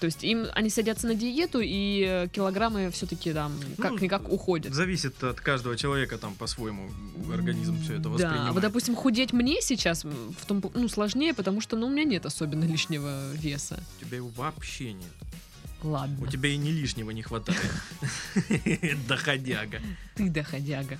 То 0.00 0.06
есть 0.06 0.24
им 0.24 0.46
они 0.54 0.70
садятся 0.70 1.06
на 1.06 1.14
диету, 1.14 1.60
и 1.62 2.06
э, 2.08 2.28
килограммы 2.32 2.90
все-таки 2.90 3.34
там 3.34 3.52
Ну, 3.76 3.82
как-никак 3.82 4.32
уходят. 4.32 4.72
Зависит 4.72 5.22
от 5.22 5.40
каждого 5.40 5.76
человека, 5.76 6.16
там 6.16 6.34
по-своему 6.34 6.90
организм 7.30 7.78
все 7.82 7.94
это 7.94 8.04
Да, 8.04 8.08
воспринимает. 8.08 8.54
вот, 8.54 8.62
допустим, 8.62 8.96
худеть 8.96 9.34
мне 9.34 9.60
сейчас 9.60 10.04
в 10.04 10.46
том, 10.46 10.64
ну, 10.72 10.88
сложнее, 10.88 11.34
потому 11.34 11.60
что, 11.60 11.76
ну, 11.76 11.86
у 11.86 11.90
меня 11.90 12.04
нет 12.04 12.24
особенно 12.24 12.64
лишнего 12.64 13.30
веса. 13.34 13.78
У 14.00 14.06
тебя 14.06 14.16
его 14.16 14.28
вообще 14.28 14.94
нет. 14.94 15.04
Ладно, 15.82 16.26
У 16.26 16.26
тебя 16.26 16.50
и 16.50 16.56
не 16.56 16.72
лишнего 16.72 17.10
не 17.10 17.22
хватает. 17.22 17.60
Доходяга. 19.08 19.80
ты 20.14 20.28
доходяга. 20.28 20.98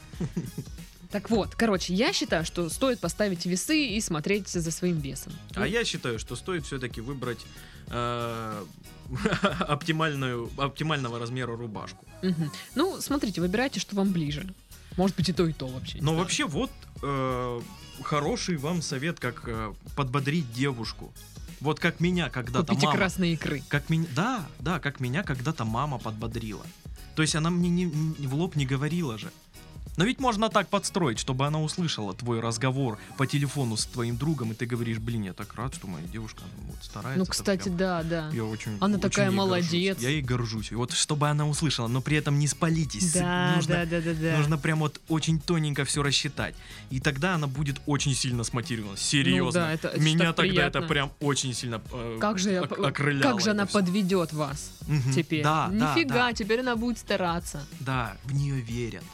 Так 1.11 1.29
вот, 1.29 1.55
короче, 1.57 1.93
я 1.93 2.13
считаю, 2.13 2.45
что 2.45 2.69
стоит 2.69 3.01
поставить 3.01 3.45
весы 3.45 3.85
и 3.85 4.01
смотреть 4.01 4.49
за 4.49 4.71
своим 4.71 5.01
весом. 5.01 5.33
А 5.55 5.67
я 5.67 5.85
считаю, 5.85 6.19
что 6.21 6.37
стоит 6.37 6.65
все-таки 6.65 7.01
выбрать 7.01 7.45
э, 7.89 8.65
оптимальную, 9.61 10.51
оптимального 10.57 11.19
размера 11.19 11.57
рубашку. 11.57 12.05
Ну, 12.77 13.01
смотрите, 13.01 13.41
выбирайте, 13.41 13.81
что 13.81 13.97
вам 13.97 14.13
ближе. 14.13 14.55
Может 14.97 15.17
быть, 15.17 15.29
и 15.29 15.33
то, 15.33 15.47
и 15.47 15.53
то 15.53 15.67
вообще. 15.67 15.99
Но 16.01 16.15
вообще 16.15 16.45
вот 16.47 16.71
э, 17.03 17.61
хороший 18.03 18.57
вам 18.57 18.81
совет, 18.83 19.19
как 19.19 19.43
э, 19.47 19.73
подбодрить 19.97 20.53
девушку. 20.53 21.13
Вот 21.61 21.79
как 21.79 22.01
меня 22.01 22.31
когда-то 22.31 22.67
Купите 22.67 22.87
мама... 22.87 22.99
красные 22.99 23.35
икры. 23.35 23.63
Как 23.69 23.91
меня, 23.91 24.07
да, 24.15 24.47
да, 24.61 24.81
как 24.81 25.01
меня 25.01 25.23
когда-то 25.23 25.65
мама 25.65 25.99
подбодрила. 25.99 26.65
То 27.15 27.23
есть 27.23 27.35
она 27.35 27.51
мне 27.51 27.69
не, 27.69 27.85
не- 27.85 28.27
в 28.27 28.35
лоб 28.35 28.57
не 28.57 28.65
говорила 28.65 29.19
же. 29.19 29.31
Но 29.97 30.05
ведь 30.05 30.19
можно 30.21 30.49
так 30.49 30.69
подстроить, 30.69 31.19
чтобы 31.19 31.47
она 31.47 31.61
услышала 31.61 32.15
твой 32.15 32.41
разговор 32.41 32.99
по 33.19 33.27
телефону 33.27 33.77
с 33.77 33.85
твоим 33.85 34.17
другом, 34.17 34.53
и 34.53 34.55
ты 34.55 34.65
говоришь, 34.65 34.99
блин, 34.99 35.25
я 35.25 35.33
так 35.35 35.55
рад, 35.55 35.75
что 35.75 35.87
моя 35.89 36.07
девушка 36.07 36.43
ну, 36.59 36.69
вот, 36.69 36.77
старается. 36.83 37.19
Ну, 37.19 37.23
это 37.25 37.33
кстати, 37.33 37.65
прям- 37.65 37.77
да, 37.77 38.03
да. 38.03 38.31
Я 38.33 38.45
очень, 38.45 38.77
Она 38.81 38.95
очень 38.97 39.01
такая 39.01 39.31
молодец. 39.31 39.97
горжусь. 39.97 40.03
Я 40.05 40.09
ей 40.11 40.23
горжусь. 40.23 40.73
И 40.73 40.75
вот 40.75 40.93
чтобы 40.93 41.29
она 41.29 41.47
услышала, 41.47 41.87
но 41.89 42.01
при 42.01 42.17
этом 42.17 42.39
не 42.39 42.47
спалитесь. 42.47 43.13
Да, 43.13 43.53
нужно, 43.57 43.75
да, 43.75 43.85
да, 43.87 44.01
да, 44.01 44.15
да. 44.15 44.37
нужно 44.39 44.57
прям 44.59 44.79
вот 44.79 45.01
очень 45.09 45.39
тоненько 45.39 45.85
все 45.85 46.03
рассчитать. 46.03 46.55
И 46.91 47.01
тогда 47.01 47.35
она 47.35 47.47
будет 47.47 47.81
очень 47.87 48.15
сильно 48.15 48.43
смотивирована. 48.45 48.97
Серьезно. 48.97 49.61
Ну 49.61 49.67
да, 49.67 49.73
это- 49.73 49.89
это 49.89 50.01
Меня 50.01 50.27
так 50.27 50.37
тогда 50.37 50.53
это 50.67 50.79
приятно. 50.81 50.83
прям 50.83 51.13
очень 51.21 51.53
сильно 51.53 51.83
э, 51.93 52.19
Как 52.21 52.39
же, 52.39 52.51
я, 52.53 52.63
окрыляло 52.63 53.23
как 53.33 53.41
же 53.41 53.51
это 53.51 53.51
она 53.51 53.67
всё. 53.67 53.79
подведет 53.79 54.33
вас 54.33 54.71
Мгм. 54.87 55.13
теперь? 55.13 55.43
Да, 55.43 55.69
да, 55.71 55.95
Нифига, 55.95 56.15
да, 56.15 56.33
теперь 56.33 56.61
она 56.61 56.77
будет 56.77 56.99
стараться. 56.99 57.63
да, 57.81 58.17
в 58.25 58.33
нее 58.33 58.61
верят. 58.61 59.05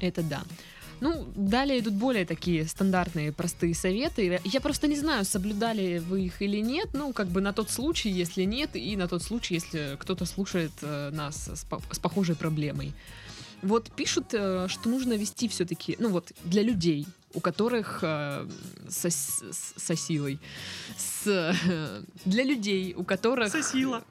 Это 0.00 0.22
да. 0.22 0.42
Ну, 1.00 1.26
далее 1.34 1.78
идут 1.78 1.94
более 1.94 2.26
такие 2.26 2.66
стандартные, 2.66 3.32
простые 3.32 3.74
советы. 3.74 4.38
Я 4.44 4.60
просто 4.60 4.86
не 4.86 4.96
знаю, 4.96 5.24
соблюдали 5.24 5.98
вы 5.98 6.26
их 6.26 6.42
или 6.42 6.58
нет. 6.58 6.88
Ну, 6.92 7.14
как 7.14 7.28
бы 7.28 7.40
на 7.40 7.54
тот 7.54 7.70
случай, 7.70 8.10
если 8.10 8.42
нет, 8.44 8.76
и 8.76 8.96
на 8.96 9.08
тот 9.08 9.22
случай, 9.22 9.54
если 9.54 9.96
кто-то 9.98 10.26
слушает 10.26 10.72
э, 10.82 11.08
нас 11.10 11.48
с, 11.48 11.64
по- 11.64 11.80
с 11.90 11.98
похожей 11.98 12.36
проблемой. 12.36 12.92
Вот 13.62 13.90
пишут, 13.92 14.34
э, 14.34 14.66
что 14.68 14.90
нужно 14.90 15.14
вести 15.14 15.48
все-таки, 15.48 15.96
ну 15.98 16.10
вот, 16.10 16.32
для 16.44 16.62
людей, 16.62 17.06
у 17.32 17.40
которых 17.40 18.00
э, 18.02 18.46
со, 18.90 19.08
с- 19.08 19.42
со 19.76 19.96
силой, 19.96 20.38
с, 20.98 21.26
э, 21.26 22.02
для 22.26 22.44
людей, 22.44 22.92
у 22.94 23.04
которых... 23.04 23.50
Сосила. 23.52 24.04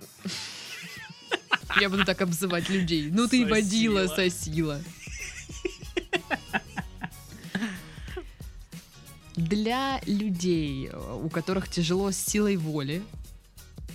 Я 1.79 1.89
буду 1.89 2.03
так 2.03 2.19
обзывать 2.21 2.67
людей. 2.69 3.10
Ну 3.12 3.27
ты 3.27 3.41
Сосила. 3.47 3.49
водила, 3.49 4.08
сосила. 4.08 4.82
Для 9.39 10.02
людей, 10.06 10.89
э, 10.91 11.19
у 11.23 11.30
которых 11.30 11.69
тяжело 11.69 12.12
с 12.12 12.17
силой 12.17 12.58
воли, 12.58 13.02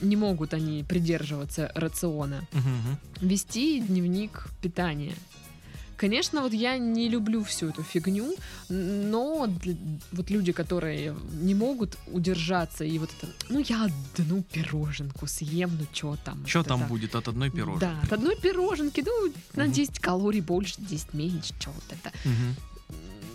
не 0.00 0.16
могут 0.16 0.54
они 0.54 0.82
придерживаться 0.84 1.70
рациона, 1.74 2.46
Мгм. 2.52 2.98
вести 3.20 3.80
дневник 3.80 4.46
питания. 4.62 5.14
Конечно, 5.96 6.40
вот 6.42 6.52
я 6.52 6.76
не 6.78 7.08
люблю 7.08 7.44
всю 7.44 7.68
эту 7.68 7.82
фигню, 7.82 8.34
но 8.68 9.48
вот 10.12 10.30
люди, 10.30 10.52
которые 10.52 11.14
не 11.42 11.54
могут 11.54 11.96
удержаться 12.08 12.84
и 12.84 12.98
вот 12.98 13.10
это, 13.22 13.32
ну 13.48 13.60
я 13.60 13.84
одну 14.18 14.42
пироженку 14.42 15.26
съем, 15.26 15.70
ну 15.78 15.86
что 15.92 16.16
там? 16.24 16.46
Что 16.46 16.58
вот 16.60 16.68
там 16.68 16.80
это. 16.80 16.88
будет 16.88 17.14
от 17.14 17.28
одной 17.28 17.50
пирожки? 17.50 17.80
Да, 17.80 18.00
от 18.02 18.12
одной 18.12 18.34
пироженки, 18.36 19.04
ну, 19.06 19.32
на 19.54 19.64
Мгм. 19.64 19.72
10 19.72 19.98
калорий 20.00 20.40
больше, 20.40 20.74
10 20.78 21.14
меньше, 21.14 21.54
что 21.60 21.70
вот 21.70 21.84
это. 21.90 22.10
Мгм. 22.24 22.56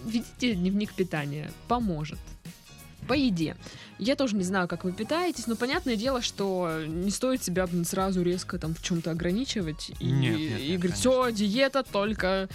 Ведите 0.05 0.55
дневник 0.55 0.93
питания, 0.93 1.51
поможет. 1.67 2.19
По 3.07 3.13
еде. 3.13 3.55
Я 3.97 4.15
тоже 4.15 4.35
не 4.35 4.43
знаю, 4.43 4.67
как 4.67 4.83
вы 4.83 4.91
питаетесь, 4.91 5.47
но 5.47 5.55
понятное 5.55 5.95
дело, 5.95 6.21
что 6.21 6.83
не 6.85 7.11
стоит 7.11 7.43
себя 7.43 7.67
сразу 7.83 8.21
резко 8.21 8.59
там 8.59 8.75
в 8.75 8.81
чем-то 8.81 9.11
ограничивать 9.11 9.91
и, 9.99 10.05
Нет, 10.05 10.37
нет, 10.37 10.59
и 10.59 10.71
нет, 10.71 10.79
говорить, 10.79 10.97
все, 10.97 11.31
диета 11.31 11.83
только, 11.83 12.49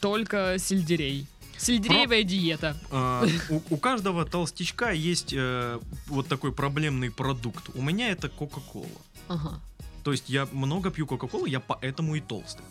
только 0.00 0.56
сельдерей. 0.58 1.26
Сельдереевая 1.58 2.22
диета. 2.22 2.76
А, 2.90 3.26
у, 3.48 3.60
у 3.70 3.76
каждого 3.78 4.24
толстячка 4.24 4.90
есть 4.90 5.32
э, 5.32 5.80
вот 6.06 6.28
такой 6.28 6.52
проблемный 6.52 7.10
продукт. 7.10 7.70
У 7.74 7.82
меня 7.82 8.10
это 8.10 8.28
Кока-Кола. 8.28 8.86
Ага. 9.28 9.60
То 10.04 10.12
есть 10.12 10.28
я 10.28 10.46
много 10.52 10.90
пью 10.90 11.06
Кока-Колы, 11.06 11.48
я 11.48 11.60
поэтому 11.60 12.14
и 12.14 12.20
толстый. 12.20 12.64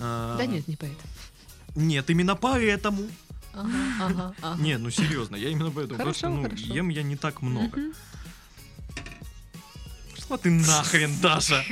А, 0.00 0.36
Да 0.36 0.46
нет, 0.46 0.66
не 0.68 0.76
поэтому. 0.76 1.08
Нет, 1.74 2.10
именно 2.10 2.36
поэтому. 2.36 3.04
Не, 4.58 4.78
ну 4.78 4.90
серьезно, 4.90 5.36
я 5.36 5.50
именно 5.50 5.70
поэтому. 5.70 5.98
Хорошо, 5.98 6.28
ну, 6.28 6.48
ем 6.54 6.88
я 6.88 7.02
не 7.02 7.16
так 7.16 7.42
много. 7.42 7.80
Пошла 10.14 10.38
ты 10.38 10.50
нахрен, 10.50 11.18
Даша. 11.20 11.64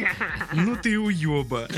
Ну 0.52 0.76
ты 0.76 0.98
уеба. 0.98 1.68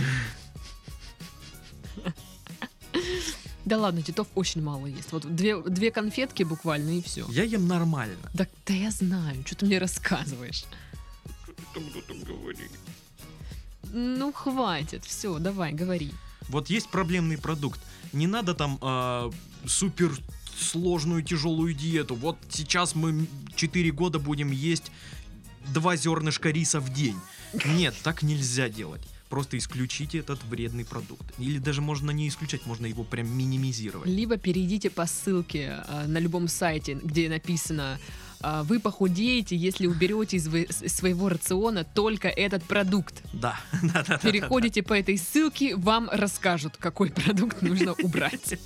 Да 3.64 3.78
ладно, 3.78 4.02
титов 4.02 4.26
очень 4.34 4.62
мало 4.62 4.86
есть. 4.86 5.12
Вот 5.12 5.34
две, 5.34 5.60
две 5.62 5.90
конфетки 5.90 6.42
буквально 6.42 6.98
и 6.98 7.02
все. 7.02 7.26
Я 7.28 7.44
ем 7.44 7.68
нормально. 7.68 8.28
Да, 8.34 8.46
да 8.66 8.74
я 8.74 8.90
знаю, 8.90 9.44
что 9.46 9.56
ты 9.56 9.66
мне 9.66 9.78
рассказываешь. 9.78 10.64
Ну, 13.92 14.32
хватит, 14.32 15.04
все, 15.04 15.38
давай, 15.38 15.72
говори. 15.72 16.12
Вот 16.48 16.70
есть 16.70 16.88
проблемный 16.88 17.38
продукт. 17.38 17.80
Не 18.12 18.26
надо 18.26 18.54
там 18.54 18.78
а, 18.80 19.30
супер 19.66 20.12
сложную 20.58 21.22
тяжелую 21.22 21.74
диету. 21.74 22.14
Вот 22.14 22.36
сейчас 22.48 22.94
мы 22.94 23.26
4 23.56 23.90
года 23.92 24.18
будем 24.18 24.50
есть 24.50 24.90
два 25.72 25.96
зернышка 25.96 26.50
риса 26.50 26.80
в 26.80 26.92
день. 26.92 27.16
Нет, 27.64 27.94
так 28.02 28.22
нельзя 28.22 28.68
делать. 28.68 29.02
Просто 29.28 29.56
исключите 29.56 30.18
этот 30.18 30.44
вредный 30.44 30.84
продукт. 30.84 31.24
Или 31.38 31.58
даже 31.58 31.80
можно 31.80 32.10
не 32.10 32.28
исключать, 32.28 32.66
можно 32.66 32.84
его 32.84 33.02
прям 33.02 33.28
минимизировать. 33.34 34.06
Либо 34.06 34.36
перейдите 34.36 34.90
по 34.90 35.06
ссылке 35.06 35.82
а, 35.88 36.06
на 36.06 36.18
любом 36.18 36.48
сайте, 36.48 36.94
где 37.02 37.30
написано 37.30 37.98
«Вы 38.64 38.80
похудеете, 38.80 39.56
если 39.56 39.86
уберете 39.86 40.36
из, 40.36 40.48
своего 40.92 41.28
рациона 41.28 41.84
только 41.84 42.28
этот 42.28 42.62
продукт». 42.64 43.22
Да. 43.32 43.58
Переходите 44.22 44.82
по 44.82 44.94
этой 44.94 45.18
ссылке, 45.18 45.76
вам 45.76 46.08
расскажут, 46.10 46.76
какой 46.76 47.10
продукт 47.10 47.62
нужно 47.62 47.92
убрать. 47.92 48.58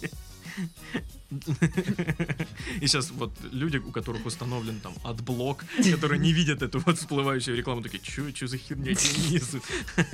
И 2.80 2.86
сейчас 2.86 3.10
вот 3.10 3.32
люди, 3.52 3.78
у 3.78 3.90
которых 3.90 4.24
установлен 4.26 4.80
там 4.80 4.94
AdBlock, 5.02 5.64
которые 5.90 6.20
не 6.20 6.32
видят 6.32 6.62
эту 6.62 6.78
вот 6.80 6.98
всплывающую 6.98 7.56
рекламу, 7.56 7.82
такие, 7.82 8.02
чё, 8.02 8.30
чё 8.30 8.46
за 8.46 8.58
херня 8.58 8.92
несут? 8.92 9.62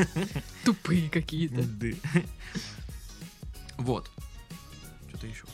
Тупые 0.64 1.10
какие-то. 1.10 1.64
Вот. 3.76 4.10
Что-то 5.08 5.26
еще. 5.26 5.44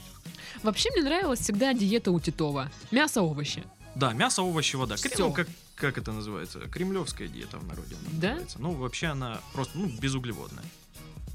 Вообще 0.63 0.91
мне 0.91 1.03
нравилась 1.03 1.41
всегда 1.41 1.73
диета 1.73 2.11
у 2.11 2.21
Титова. 2.21 2.71
Мясо, 2.91 3.23
овощи. 3.23 3.65
Да, 3.99 4.13
мясо, 4.13 4.43
овощи, 4.43 4.77
вода. 4.77 4.97
Крем- 4.97 5.13
Всё. 5.13 5.33
как, 5.33 5.49
как 5.75 5.99
это 5.99 6.13
называется? 6.13 6.61
Кремлевская 6.61 7.27
диета 7.29 7.59
в 7.59 7.67
народе 7.67 7.97
она 8.01 8.09
Да? 8.13 8.29
называется. 8.29 8.59
Ну, 8.61 8.73
вообще 8.73 9.07
она 9.09 9.41
просто, 9.53 9.77
ну, 9.77 9.89
безуглеводная. 10.01 10.65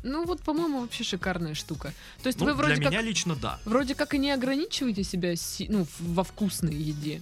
Ну 0.04 0.26
вот, 0.26 0.41
по-моему, 0.41 0.82
вообще 0.82 1.04
шикарная 1.04 1.54
штука. 1.56 1.93
То 2.21 2.28
есть 2.28 2.39
Ну, 2.39 2.45
вы 2.45 2.54
вроде 2.54 2.76
для 2.76 2.84
как 2.84 2.91
меня 2.91 3.02
лично 3.02 3.36
да. 3.36 3.60
Вроде 3.65 3.95
как 3.95 4.13
и 4.13 4.17
не 4.17 4.32
ограничиваете 4.32 5.04
себя 5.04 5.36
си- 5.36 5.67
ну, 5.69 5.86
в- 5.86 6.13
во 6.13 6.23
вкусной 6.23 6.73
еде. 6.76 7.21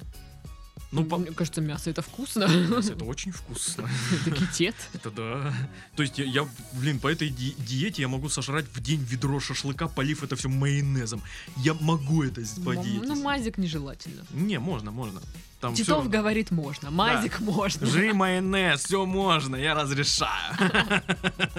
Ну, 0.91 1.05
по- 1.05 1.17
Мне 1.17 1.31
кажется, 1.31 1.61
мясо 1.61 1.89
это 1.89 2.01
вкусно. 2.01 2.45
мясо 2.47 2.93
это 2.93 3.05
очень 3.05 3.31
вкусно. 3.31 3.89
Это 4.25 4.31
китет. 4.35 4.75
Это 4.93 5.09
да. 5.11 5.53
То 5.95 6.03
есть 6.03 6.17
я, 6.17 6.25
я, 6.25 6.47
блин, 6.73 6.99
по 6.99 7.07
этой 7.07 7.29
ди- 7.29 7.55
диете 7.59 8.01
я 8.01 8.07
могу 8.09 8.27
сожрать 8.29 8.65
в 8.73 8.81
день 8.81 9.01
ведро 9.01 9.39
шашлыка, 9.39 9.87
полив 9.87 10.21
это 10.23 10.35
все 10.35 10.49
майонезом. 10.49 11.21
Я 11.57 11.73
могу 11.75 12.23
это 12.23 12.41
по 12.65 12.75
диете. 12.75 13.05
Ну, 13.07 13.21
мазик 13.23 13.57
нежелательно. 13.57 14.25
Не, 14.31 14.59
можно, 14.59 14.91
можно. 14.91 15.21
Там 15.61 15.75
Титов 15.75 16.09
говорит 16.09 16.51
можно, 16.51 16.91
мазик 16.91 17.39
можно. 17.39 17.85
Жри 17.87 18.11
майонез, 18.13 18.83
все 18.83 19.05
можно, 19.05 19.55
я 19.55 19.73
разрешаю. 19.75 20.57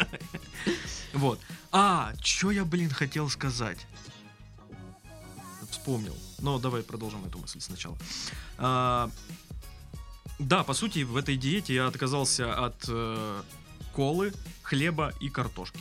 Вот. 1.15 1.39
А, 1.73 2.13
что 2.23 2.51
я, 2.51 2.65
блин, 2.65 2.89
хотел 2.91 3.29
сказать? 3.29 3.87
Вспомнил. 5.71 6.17
Но 6.43 6.59
давай 6.59 6.83
продолжим 6.83 7.25
эту 7.25 7.39
мысль 7.39 7.61
сначала. 7.61 7.97
А, 8.59 9.09
Да, 10.39 10.65
по 10.65 10.75
сути, 10.75 11.05
в 11.05 11.17
этой 11.17 11.37
диете 11.37 11.75
я 11.75 11.87
отказался 11.87 12.53
от 12.67 12.85
э, 12.89 13.43
колы, 13.95 14.33
хлеба 14.63 15.13
и 15.21 15.29
картошки. 15.31 15.81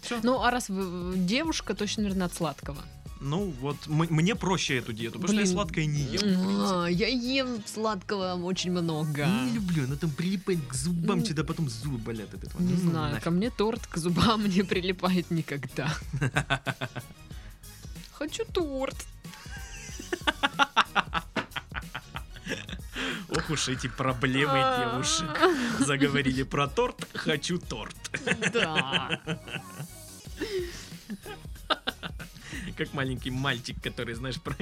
Всё. 0.00 0.18
Ну, 0.24 0.42
а 0.42 0.50
раз 0.50 0.68
вы 0.70 1.14
девушка, 1.16 1.74
точно, 1.74 2.02
наверное, 2.02 2.26
от 2.26 2.34
сладкого. 2.34 2.82
Ну, 3.20 3.54
вот 3.60 3.76
м- 3.86 4.08
мне 4.10 4.34
проще 4.34 4.78
эту 4.78 4.92
диету, 4.92 5.20
потому 5.20 5.28
что 5.28 5.36
я 5.36 5.42
Блин. 5.42 5.52
сладкое 5.54 5.86
не 5.86 6.00
ем. 6.02 6.62
А, 6.72 6.86
Я 6.88 7.06
ем 7.06 7.62
сладкого 7.66 8.34
очень 8.44 8.72
много. 8.72 9.24
Не 9.26 9.52
люблю, 9.52 9.84
оно 9.84 9.94
там 9.94 10.10
прилипает 10.10 10.58
к 10.66 10.74
зуббам, 10.74 11.18
М. 11.18 11.24
всегда 11.24 11.44
потом 11.44 11.68
зубы 11.68 11.98
болят 11.98 12.34
от 12.34 12.42
этого. 12.42 12.60
Не 12.62 12.72
Ну, 12.74 12.90
знаю, 12.90 13.10
нафиг. 13.12 13.24
ко 13.24 13.30
мне 13.30 13.50
торт 13.50 13.86
к 13.86 13.96
зубам 13.98 14.44
не 14.48 14.64
прилипает 14.64 15.30
никогда. 15.30 15.94
торт. 18.52 18.96
Ох 23.28 23.50
уж 23.50 23.68
эти 23.68 23.86
проблемы 23.88 24.62
девушек. 24.78 25.38
Заговорили 25.80 26.42
про 26.42 26.66
торт, 26.68 27.08
хочу 27.14 27.58
торт. 27.58 27.96
Да. 28.52 29.20
Как 32.76 32.92
маленький 32.94 33.30
мальчик, 33.30 33.76
который, 33.82 34.14
знаешь, 34.14 34.40
про- 34.40 34.56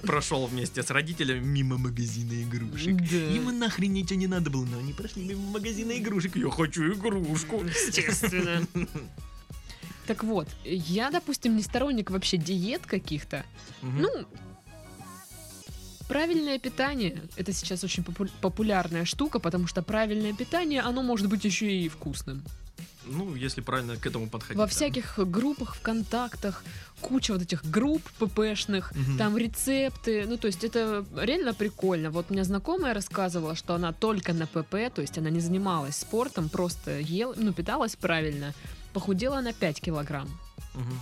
прошел 0.00 0.46
вместе 0.46 0.82
с 0.82 0.90
родителями 0.90 1.44
мимо 1.44 1.76
магазина 1.78 2.42
игрушек. 2.42 2.96
Да. 2.96 3.16
Им 3.16 3.58
нахрен 3.58 3.92
ничего 3.92 4.18
не 4.18 4.26
надо 4.26 4.50
было, 4.50 4.64
но 4.64 4.78
они 4.78 4.92
прошли 4.92 5.24
мимо 5.24 5.50
магазина 5.50 5.92
игрушек. 5.92 6.36
Я 6.36 6.50
хочу 6.50 6.92
игрушку. 6.92 7.62
Естественно. 7.64 8.66
Так 10.06 10.24
вот, 10.24 10.48
я, 10.64 11.10
допустим, 11.10 11.56
не 11.56 11.62
сторонник 11.62 12.10
вообще 12.10 12.36
диет 12.36 12.86
каких-то. 12.86 13.44
Ну, 13.82 14.08
правильное 16.14 16.58
питание– 16.60 17.22
это 17.36 17.52
сейчас 17.52 17.82
очень 17.82 18.04
попу- 18.04 18.30
популярная 18.40 19.04
штука, 19.04 19.40
потому 19.40 19.66
что 19.66 19.82
правильное 19.82 20.32
питание, 20.32 20.80
оно 20.80 21.02
может 21.02 21.28
быть 21.28 21.44
еще 21.44 21.66
и 21.66 21.88
вкусным. 21.88 22.42
Ну, 23.04 23.34
если 23.34 23.62
правильно 23.62 23.96
к 23.96 24.06
этому 24.06 24.28
подходить. 24.28 24.56
Во 24.56 24.66
да. 24.66 24.70
всяких 24.70 25.18
группах, 25.18 25.74
ВКонтактах, 25.74 26.62
куча 27.00 27.32
вот 27.32 27.42
этих 27.42 27.64
групп 27.64 28.02
ППшных, 28.20 28.92
Мгм. 28.94 29.18
там 29.18 29.36
рецепты, 29.36 30.24
ну 30.28 30.36
то 30.36 30.46
есть 30.46 30.62
это 30.62 31.04
реально 31.16 31.52
прикольно. 31.52 32.10
Вот 32.10 32.30
меня 32.30 32.44
знакомая 32.44 32.94
рассказывала, 32.94 33.56
что 33.56 33.74
она 33.74 33.92
только 33.92 34.32
на 34.32 34.46
ПП, 34.46 34.94
то 34.94 35.02
есть 35.02 35.18
она 35.18 35.30
не 35.30 35.40
занималась 35.40 35.96
спортом, 35.96 36.48
просто 36.48 37.00
ела, 37.00 37.34
ну 37.36 37.52
питалась 37.52 37.96
правильно, 37.96 38.54
похудела 38.92 39.40
на 39.40 39.52
5 39.52 39.80
килограмм. 39.80 40.28
Мгм. 40.74 41.00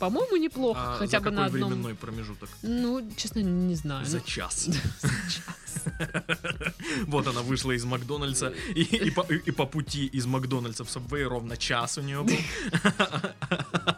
По-моему, 0.00 0.36
неплохо, 0.36 0.80
А 0.94 0.96
хотя 0.98 1.18
за 1.18 1.24
бы 1.24 1.30
на 1.30 1.44
какой 1.44 1.54
одном. 1.60 1.70
временной 1.70 1.94
промежуток? 1.94 2.48
Ну, 2.62 3.10
честно, 3.16 3.40
не 3.40 3.74
знаю. 3.74 4.04
За 4.06 4.20
час. 4.20 4.64
за 5.00 5.08
час. 5.08 5.84
Вот 7.06 7.26
она 7.26 7.42
вышла 7.42 7.72
из 7.72 7.84
Макдональдса, 7.84 8.52
и, 8.74 8.82
и 8.82 9.10
по, 9.10 9.22
и 9.22 9.50
по 9.50 9.66
пути 9.66 10.06
из 10.06 10.26
Макдональдса 10.26 10.84
в 10.84 10.90
Сабвей 10.90 11.24
ровно 11.24 11.56
час 11.56 11.98
у 11.98 12.02
нее 12.02 12.22
был. 12.22 12.36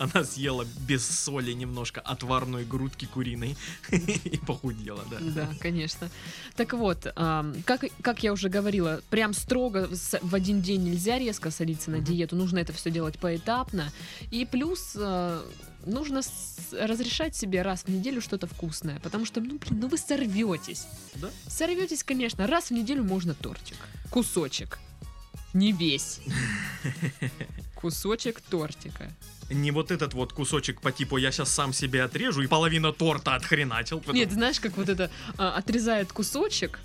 Она 0.00 0.24
съела 0.24 0.66
без 0.88 1.06
соли 1.06 1.52
немножко 1.52 2.00
отварной 2.00 2.64
грудки 2.64 3.04
куриной 3.04 3.54
и 3.90 4.38
похудела, 4.38 5.04
да. 5.10 5.18
Да, 5.20 5.48
конечно. 5.60 6.08
Так 6.56 6.72
вот, 6.72 7.02
как, 7.04 7.84
как 8.00 8.22
я 8.22 8.32
уже 8.32 8.48
говорила, 8.48 9.02
прям 9.10 9.34
строго 9.34 9.90
в 10.22 10.34
один 10.34 10.62
день 10.62 10.84
нельзя 10.84 11.18
резко 11.18 11.50
садиться 11.50 11.90
на 11.90 12.00
диету, 12.00 12.34
нужно 12.34 12.60
это 12.60 12.72
все 12.72 12.90
делать 12.90 13.18
поэтапно. 13.18 13.92
И 14.30 14.46
плюс 14.46 14.92
э, 14.94 15.42
нужно 15.84 16.22
разрешать 16.72 17.36
себе 17.36 17.60
раз 17.60 17.82
в 17.82 17.88
неделю 17.88 18.22
что-то 18.22 18.46
вкусное, 18.46 19.00
потому 19.00 19.26
что, 19.26 19.42
ну, 19.42 19.58
блин, 19.58 19.80
ну 19.80 19.88
вы 19.88 19.98
сорветесь. 19.98 20.86
Да? 21.16 21.28
Сорветесь, 21.46 22.04
конечно, 22.04 22.46
раз 22.46 22.70
в 22.70 22.70
неделю 22.70 23.04
можно 23.04 23.34
тортик, 23.34 23.76
кусочек, 24.10 24.78
не 25.52 25.72
весь. 25.72 26.20
Кусочек 27.80 28.40
тортика. 28.40 29.10
Не 29.50 29.70
вот 29.72 29.90
этот 29.90 30.14
вот 30.14 30.32
кусочек 30.32 30.80
по 30.80 30.92
типу 30.92 31.16
я 31.16 31.32
сейчас 31.32 31.50
сам 31.50 31.72
себе 31.72 32.02
отрежу 32.04 32.42
и 32.42 32.46
половина 32.46 32.92
торта 32.92 33.34
отхреначил. 33.34 33.98
потом- 34.00 34.14
Нет, 34.16 34.30
знаешь, 34.32 34.60
как 34.60 34.76
вот 34.76 34.88
это 34.88 35.10
а, 35.38 35.56
отрезают 35.56 36.12
кусочек 36.12 36.78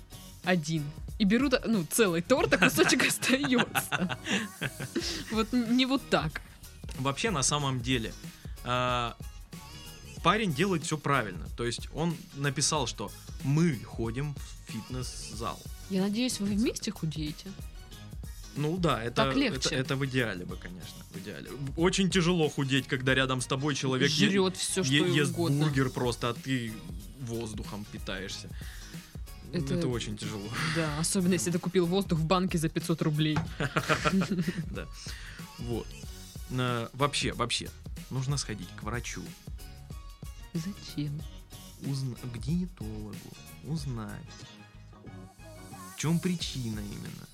один 0.44 0.82
и 1.18 1.24
берут, 1.24 1.54
ну, 1.66 1.84
целый 1.90 2.22
торт, 2.22 2.52
а 2.54 2.58
кусочек 2.58 3.06
остается. 3.08 4.18
Вот 5.30 5.52
не 5.52 5.86
вот 5.86 6.08
так. 6.10 6.40
Вообще, 6.98 7.30
на 7.30 7.42
самом 7.42 7.80
деле, 7.82 8.12
а, 8.64 9.16
парень 10.22 10.52
делает 10.52 10.82
все 10.84 10.98
правильно. 10.98 11.46
То 11.56 11.64
есть 11.64 11.88
он 11.94 12.16
написал, 12.34 12.86
что 12.86 13.12
мы 13.44 13.78
ходим 13.84 14.34
в 14.34 14.72
фитнес-зал. 14.72 15.60
Я 15.90 16.02
надеюсь, 16.02 16.40
вы 16.40 16.46
вместе 16.48 16.90
худеете. 16.90 17.52
Ну 18.56 18.76
да, 18.78 19.02
это, 19.02 19.16
Так 19.26 19.36
легче. 19.36 19.68
это, 19.68 19.74
это 19.74 19.96
в 19.96 20.06
идеале 20.06 20.44
бы, 20.46 20.56
конечно, 20.56 20.96
в 21.12 21.18
идеале. 21.18 21.50
Очень 21.76 22.10
тяжело 22.10 22.48
худеть, 22.48 22.86
когда 22.88 23.14
рядом 23.14 23.40
с 23.40 23.46
тобой 23.46 23.74
человек 23.74 24.10
е- 24.10 24.30
Жрет 24.30 24.56
все, 24.56 24.82
что 24.82 24.92
е- 24.94 25.14
ест 25.14 25.32
угодно. 25.32 25.64
бургер 25.66 25.90
просто, 25.90 26.30
а 26.30 26.34
ты 26.34 26.72
воздухом 27.20 27.84
питаешься. 27.92 28.48
Это- 29.52 29.74
Это, 29.74 29.88
очень 29.88 30.16
тяжело. 30.16 30.48
Да, 30.74 30.98
особенно 30.98 31.34
если 31.34 31.50
ты 31.50 31.58
купил 31.58 31.86
воздух 31.86 32.18
в 32.18 32.24
банке 32.24 32.58
за 32.58 32.68
500 32.68 33.02
рублей. 33.02 33.38
Да. 34.70 34.86
Вот. 35.58 35.86
Вообще, 36.94 37.32
вообще, 37.32 37.68
нужно 38.10 38.36
сходить 38.36 38.68
к 38.76 38.82
врачу, 38.84 39.22
Зачем? 40.54 41.20
узна- 41.82 42.16
к 42.32 42.38
диетологу, 42.38 43.14
узнать, 43.64 44.20
в 45.94 45.98
чем 45.98 46.18
причина 46.20 46.80
именно. 46.80 47.26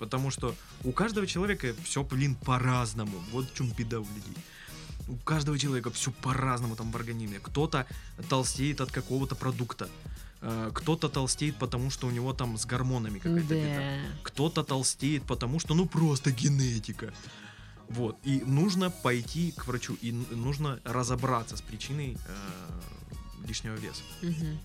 Потому 0.00 0.30
что 0.30 0.54
у 0.82 0.92
каждого 0.92 1.26
человека 1.26 1.74
все, 1.84 2.02
блин, 2.02 2.34
по-разному. 2.34 3.12
Вот 3.32 3.50
в 3.50 3.54
чем 3.54 3.70
беда 3.78 4.00
у 4.00 4.04
людей. 4.04 4.34
У 5.08 5.16
каждого 5.16 5.58
человека 5.58 5.90
все 5.90 6.10
по-разному 6.10 6.74
там 6.74 6.90
в 6.90 6.96
организме. 6.96 7.38
Кто-то 7.38 7.86
толстеет 8.28 8.80
от 8.80 8.90
какого-то 8.90 9.34
продукта. 9.34 9.88
э, 10.40 10.70
Кто-то 10.74 11.08
толстеет, 11.08 11.56
потому 11.56 11.90
что 11.90 12.06
у 12.06 12.10
него 12.10 12.32
там 12.32 12.56
с 12.56 12.64
гормонами 12.64 13.18
какая-то 13.18 13.54
беда. 13.54 13.76
Да. 13.76 14.22
Кто-то 14.22 14.64
толстеет, 14.64 15.22
потому 15.24 15.60
что, 15.60 15.74
ну, 15.74 15.86
просто 15.86 16.30
генетика. 16.30 17.12
Вот. 17.90 18.16
И 18.24 18.42
нужно 18.46 18.90
пойти 18.90 19.52
к 19.52 19.66
врачу. 19.66 19.98
И 20.00 20.12
нужно 20.12 20.80
разобраться 20.84 21.56
с 21.56 21.60
причиной 21.60 22.16
э, 22.26 23.46
лишнего 23.46 23.74
веса. 23.74 24.02
Мгм. 24.22 24.58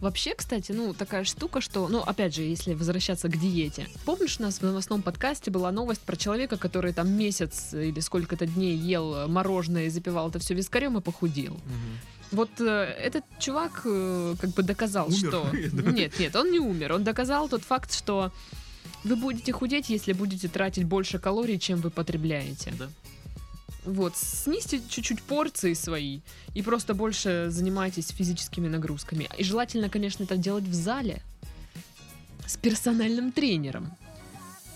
Вообще, 0.00 0.34
кстати, 0.34 0.72
ну, 0.72 0.94
такая 0.94 1.24
штука, 1.24 1.60
что, 1.60 1.88
ну, 1.88 2.00
опять 2.00 2.34
же, 2.34 2.42
если 2.42 2.74
возвращаться 2.74 3.28
к 3.28 3.36
диете. 3.36 3.88
Помнишь, 4.04 4.38
у 4.38 4.42
нас 4.42 4.58
в 4.58 4.62
новостном 4.62 5.02
подкасте 5.02 5.50
была 5.50 5.72
новость 5.72 6.00
про 6.02 6.16
человека, 6.16 6.56
который 6.56 6.92
там 6.92 7.10
месяц 7.10 7.74
или 7.74 8.00
сколько-то 8.00 8.46
дней 8.46 8.76
ел 8.76 9.28
мороженое 9.28 9.86
и 9.86 9.88
запивал 9.88 10.28
это 10.28 10.38
все 10.38 10.54
вискарем 10.54 10.98
и 10.98 11.00
похудел. 11.00 11.58
Вот 12.30 12.50
э, 12.60 12.64
этот 12.64 13.24
чувак 13.38 13.82
э, 13.86 14.34
как 14.40 14.50
бы 14.50 14.62
доказал, 14.62 15.06
Умер? 15.06 15.16
что... 15.16 15.50
Нет, 15.90 16.18
нет, 16.18 16.36
он 16.36 16.50
не 16.50 16.58
умер. 16.58 16.92
Он 16.92 17.02
доказал 17.02 17.48
тот 17.48 17.62
факт, 17.62 17.94
что 17.94 18.30
вы 19.04 19.16
будете 19.16 19.52
худеть, 19.52 19.88
если 19.88 20.12
будете 20.12 20.48
тратить 20.48 20.84
больше 20.84 21.18
калорий, 21.18 21.58
чем 21.58 21.80
вы 21.80 21.90
потребляете. 21.90 22.74
Да. 22.78 22.88
Вот, 23.84 24.16
снизьте 24.16 24.82
чуть-чуть 24.88 25.22
порции 25.22 25.72
свои 25.74 26.20
и 26.54 26.62
просто 26.62 26.94
больше 26.94 27.46
занимайтесь 27.48 28.08
физическими 28.08 28.68
нагрузками. 28.68 29.28
И 29.38 29.44
желательно, 29.44 29.88
конечно, 29.88 30.24
это 30.24 30.36
делать 30.36 30.64
в 30.64 30.74
зале 30.74 31.22
с 32.46 32.56
персональным 32.56 33.32
тренером, 33.32 33.92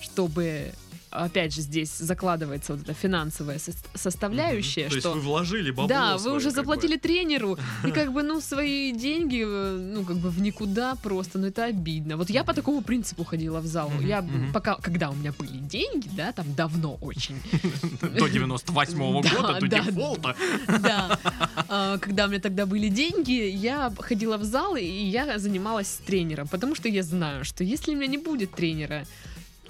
чтобы, 0.01 0.73
опять 1.13 1.55
же, 1.55 1.61
здесь 1.61 1.97
закладывается 1.99 2.73
вот 2.75 2.83
эта 2.83 2.95
финансовая 2.95 3.59
сос- 3.59 3.77
составляющая, 3.95 4.83
Мгм. 4.83 4.91
То 4.91 4.97
есть 4.97 5.07
что... 5.07 5.15
вы 5.15 5.21
вложили 5.21 5.71
бабло 5.71 5.89
Да, 5.89 6.13
вы 6.15 6.19
свое, 6.21 6.37
уже 6.37 6.47
как 6.47 6.55
бы. 6.55 6.61
заплатили 6.63 6.97
тренеру, 6.97 7.59
и 7.87 7.91
как 7.93 8.13
бы, 8.13 8.23
ну, 8.23 8.41
свои 8.41 8.93
деньги, 8.93 9.45
э, 9.47 9.79
ну, 9.95 10.05
как 10.05 10.17
бы 10.17 10.31
в 10.31 10.41
никуда 10.41 10.95
просто, 10.97 11.39
ну, 11.39 11.47
это 11.49 11.65
обидно. 11.65 12.17
Вот 12.17 12.31
я 12.31 12.45
по 12.45 12.55
такому 12.55 12.83
принципу 12.83 13.25
ходила 13.25 13.61
в 13.61 13.67
зал. 13.67 13.91
Мгм, 13.91 14.07
Я 14.07 14.23
мгм. 14.23 14.53
пока, 14.53 14.75
когда 14.77 15.11
у 15.11 15.15
меня 15.15 15.33
были 15.39 15.59
деньги, 15.59 16.09
да, 16.17 16.33
там 16.33 16.47
давно 16.55 16.97
очень, 17.01 17.37
До 18.19 18.29
98 18.29 18.99
Да, 19.23 19.31
года, 19.31 19.61
до 19.61 19.69
дефолта. 19.69 20.37
да, 20.67 21.19
А, 21.69 21.99
когда 21.99 22.27
у 22.27 22.29
меня 22.29 22.41
тогда 22.41 22.67
были 22.67 22.89
деньги, 22.89 23.33
я 23.49 23.93
ходила 23.99 24.37
в 24.39 24.45
зал, 24.45 24.77
и 24.77 24.85
я 24.85 25.39
занималась 25.39 25.89
с 25.89 25.97
тренером, 26.07 26.49
потому 26.49 26.75
что 26.75 26.89
я 26.89 27.03
знаю, 27.03 27.45
что 27.45 27.65
если 27.65 27.93
у 27.95 27.97
меня 27.97 28.07
не 28.07 28.19
будет 28.19 28.53
тренера, 28.53 29.05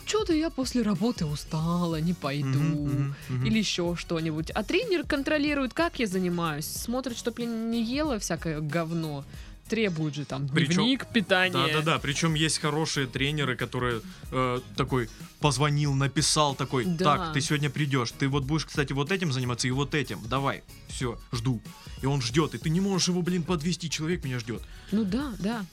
что-то 0.06 0.32
я 0.32 0.50
после 0.50 0.82
работы 0.82 1.24
устала, 1.26 2.00
не 2.00 2.12
пойду. 2.14 2.48
Мгм, 2.48 3.14
мгм. 3.28 3.44
Или 3.46 3.58
еще 3.58 3.94
что-нибудь. 3.96 4.50
А 4.50 4.62
тренер 4.62 5.04
контролирует, 5.06 5.72
как 5.74 5.98
я 5.98 6.06
занимаюсь. 6.06 6.66
Смотрит, 6.66 7.16
чтоб 7.16 7.38
я 7.38 7.46
не 7.46 7.82
ела 7.82 8.18
всякое 8.18 8.60
говно. 8.60 9.24
Требует 9.68 10.14
же 10.14 10.24
там 10.26 10.48
Причем- 10.48 10.74
дневник 10.74 11.06
питания. 11.06 11.52
Да, 11.52 11.66
да, 11.68 11.80
да. 11.82 11.98
Причем 11.98 12.34
есть 12.34 12.58
хорошие 12.58 13.06
тренеры, 13.06 13.56
которые 13.56 14.02
э, 14.30 14.60
такой 14.76 15.08
позвонил, 15.40 15.94
написал 15.94 16.54
такой, 16.54 16.84
Да. 16.84 17.04
так, 17.16 17.32
ты 17.32 17.40
сегодня 17.40 17.70
придешь, 17.70 18.10
ты 18.12 18.28
вот 18.28 18.44
будешь, 18.44 18.66
кстати, 18.66 18.92
вот 18.92 19.10
этим 19.12 19.32
заниматься 19.32 19.68
и 19.68 19.70
вот 19.70 19.94
этим. 19.94 20.20
Давай, 20.28 20.62
все, 20.88 21.18
жду. 21.32 21.62
И 22.02 22.06
он 22.06 22.20
ждет, 22.20 22.54
и 22.54 22.58
ты 22.58 22.68
не 22.68 22.80
можешь 22.80 23.08
его, 23.08 23.22
блин, 23.22 23.44
подвести, 23.44 23.88
человек 23.88 24.24
меня 24.24 24.38
ждет. 24.40 24.60
Ну 24.90 25.04
да, 25.04 25.32
да. 25.38 25.64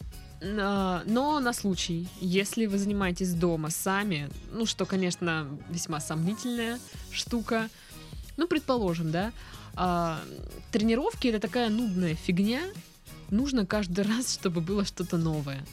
А, 0.41 1.03
Но 1.05 1.39
на 1.39 1.53
случай, 1.53 2.07
если 2.21 2.65
вы 2.65 2.77
занимаетесь 2.77 3.33
дома 3.33 3.69
сами, 3.69 4.29
ну 4.51 4.65
что, 4.65 4.85
конечно, 4.85 5.47
весьма 5.69 5.99
сомнительная 5.99 6.79
штука, 7.11 7.69
ну, 8.37 8.47
предположим, 8.47 9.11
да, 9.11 9.31
а, 9.75 10.19
тренировки 10.71 11.27
это 11.27 11.39
такая 11.39 11.69
нудная 11.69 12.15
фигня, 12.15 12.61
нужно 13.29 13.65
каждый 13.65 14.03
раз, 14.05 14.33
чтобы 14.33 14.61
было 14.61 14.85
что-то 14.85 15.17
новое. 15.17 15.65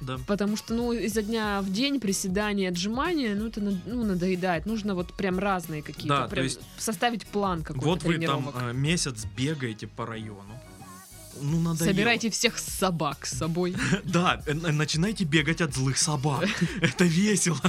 да. 0.00 0.18
Потому 0.26 0.56
что, 0.56 0.74
ну, 0.74 0.92
изо 0.92 1.22
дня 1.22 1.60
в 1.60 1.70
день 1.70 2.00
приседания, 2.00 2.70
отжимания, 2.70 3.34
ну, 3.34 3.48
это 3.48 3.60
ну, 3.60 4.04
надоедает. 4.04 4.66
Нужно 4.66 4.94
вот 4.94 5.12
прям 5.14 5.38
разные 5.38 5.82
какие-то. 5.82 6.08
Да, 6.08 6.24
то 6.24 6.30
прям 6.30 6.44
есть 6.44 6.60
составить 6.78 7.26
план 7.26 7.62
какой-то 7.62 7.86
Вот 7.86 8.02
вы 8.02 8.14
там 8.14 8.20
тренировок. 8.20 8.54
э, 8.62 8.72
месяц 8.72 9.24
бегаете 9.36 9.86
по 9.86 10.06
району. 10.06 10.60
Ну, 11.40 11.60
надо 11.60 11.84
Собирайте 11.84 12.30
всех 12.30 12.58
собак 12.58 13.26
с 13.26 13.38
собой. 13.38 13.76
Да, 14.04 14.42
э, 14.46 14.54
начинайте 14.54 15.24
бегать 15.24 15.60
от 15.60 15.74
злых 15.74 15.98
собак. 15.98 16.48
Это 16.80 17.04
весело. 17.04 17.60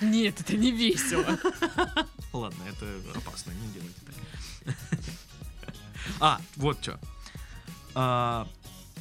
Нет, 0.00 0.40
это 0.40 0.56
не 0.56 0.70
весело. 0.70 1.38
Ладно, 2.32 2.62
это 2.68 2.86
опасно, 3.14 3.52
не 3.52 3.68
делайте 3.72 4.00
так. 4.06 5.00
А, 6.20 6.40
вот 6.56 6.78
что. 6.82 6.98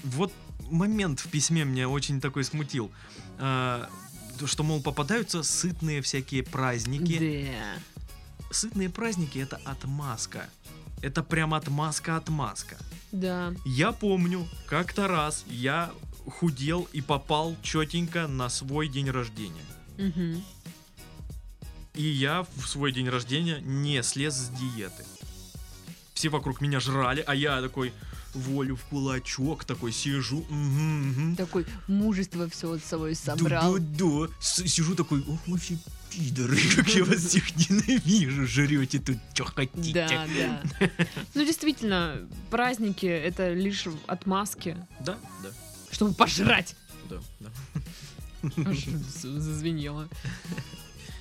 Вот 0.04 0.34
момент 0.70 1.20
в 1.20 1.30
письме 1.30 1.66
меня 1.66 1.90
очень 1.90 2.22
такой 2.22 2.44
смутил. 2.44 2.92
А, 3.40 3.90
то, 4.40 4.48
Что, 4.48 4.64
мол, 4.64 4.82
попадаются 4.82 5.44
сытные 5.44 6.02
всякие 6.02 6.44
праздники. 6.44 7.50
Да. 7.50 8.52
Сытные 8.52 8.90
праздники 8.90 9.40
это 9.40 9.60
отмазка. 9.66 10.50
Это 11.02 11.24
прям 11.24 11.54
отмазка-отмазка. 11.54 12.78
Да. 13.12 13.54
Я 13.66 13.92
помню, 13.92 14.48
как-то 14.68 15.08
раз 15.08 15.46
я 15.48 15.92
худел 16.26 16.88
и 16.92 17.02
попал 17.02 17.56
четенько 17.62 18.28
на 18.28 18.50
свой 18.50 18.88
день 18.88 19.10
рождения. 19.10 19.66
Мгм. 19.98 20.44
И 21.94 22.04
я 22.04 22.46
в 22.58 22.68
свой 22.68 22.92
день 22.92 23.10
рождения 23.10 23.60
не 23.62 24.04
слез 24.04 24.36
с 24.36 24.50
диеты. 24.50 25.04
Все 26.14 26.30
вокруг 26.30 26.62
меня 26.62 26.80
жрали, 26.80 27.24
а 27.26 27.34
я 27.36 27.62
такой 27.62 27.94
волю 28.34 28.76
в 28.76 28.84
кулачок 28.86 29.66
такой 29.66 29.92
сижу. 29.92 30.46
мгм, 30.50 31.10
мгм. 31.10 31.36
Такой 31.36 31.66
мужество 31.88 32.48
все 32.50 32.72
от 32.74 32.84
собой 32.84 33.16
собрал. 33.16 33.78
Да-да-да. 33.80 34.34
С- 34.40 34.68
Сижу 34.68 34.96
такой, 34.96 35.22
ох, 35.28 35.40
вы 35.48 35.58
все 35.58 35.78
пидоры, 36.18 36.58
как 36.76 36.88
я 36.90 37.04
вас 37.06 37.20
всех 37.20 37.56
ненавижу, 37.70 38.48
жрете 38.48 39.00
тут, 39.00 39.18
что 39.34 39.46
хотите. 39.46 39.94
Да, 39.94 40.28
да. 40.80 40.90
Ну, 41.36 41.46
действительно, 41.46 42.28
праздники— 42.50 43.06
это 43.30 43.54
лишь 43.54 43.86
отмазки, 44.08 44.76
Да, 45.00 45.18
да, 45.44 45.50
чтобы 45.92 46.14
пожрать. 46.14 46.76
да, 47.10 47.18
да. 47.40 47.50
Зазвенело. 49.24 50.08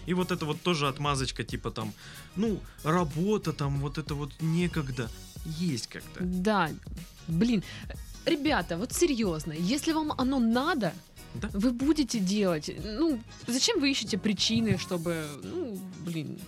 И 0.06 0.14
вот 0.14 0.30
это 0.30 0.46
вот 0.46 0.60
тоже 0.62 0.88
отмазочка, 0.88 1.42
типа 1.44 1.70
там, 1.70 1.92
ну, 2.36 2.60
работа 2.84 3.52
там, 3.52 3.80
вот 3.80 3.98
это 3.98 4.14
вот 4.14 4.32
некогда. 4.40 5.10
Есть 5.44 5.88
как-то. 5.88 6.20
Да, 6.22 6.70
блин, 7.28 7.62
ребята, 8.24 8.76
вот 8.78 8.92
серьезно, 8.92 9.52
если 9.52 9.92
вам 9.92 10.12
оно 10.16 10.38
надо, 10.38 10.92
Да. 11.40 11.50
вы 11.52 11.72
будете 11.72 12.18
делать. 12.18 12.70
Ну, 12.84 13.20
зачем 13.46 13.80
вы 13.80 13.90
ищете 13.90 14.18
причины, 14.18 14.78
чтобы, 14.78 15.26
ну, 15.42 15.78
блин, 16.04 16.38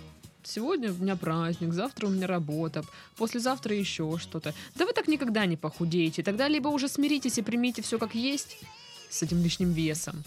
сегодня 0.44 0.90
у 0.92 0.96
меня 0.96 1.16
праздник, 1.16 1.72
завтра 1.72 2.07
у 2.07 2.11
меня 2.11 2.27
работа, 2.27 2.83
послезавтра 3.16 3.77
еще 3.77 4.18
что-то. 4.18 4.55
Да 4.74 4.87
вы 4.87 4.92
так 4.92 5.09
никогда 5.09 5.46
не 5.46 5.57
похудеете. 5.57 6.22
Тогда 6.22 6.48
либо 6.48 6.68
уже 6.68 6.88
смиритесь 6.88 7.38
и 7.38 7.42
примите 7.42 7.83
все 7.83 7.98
как 7.98 8.14
есть 8.14 8.59
с 9.11 9.22
этим 9.22 9.42
лишним 9.42 9.72
весом. 9.72 10.24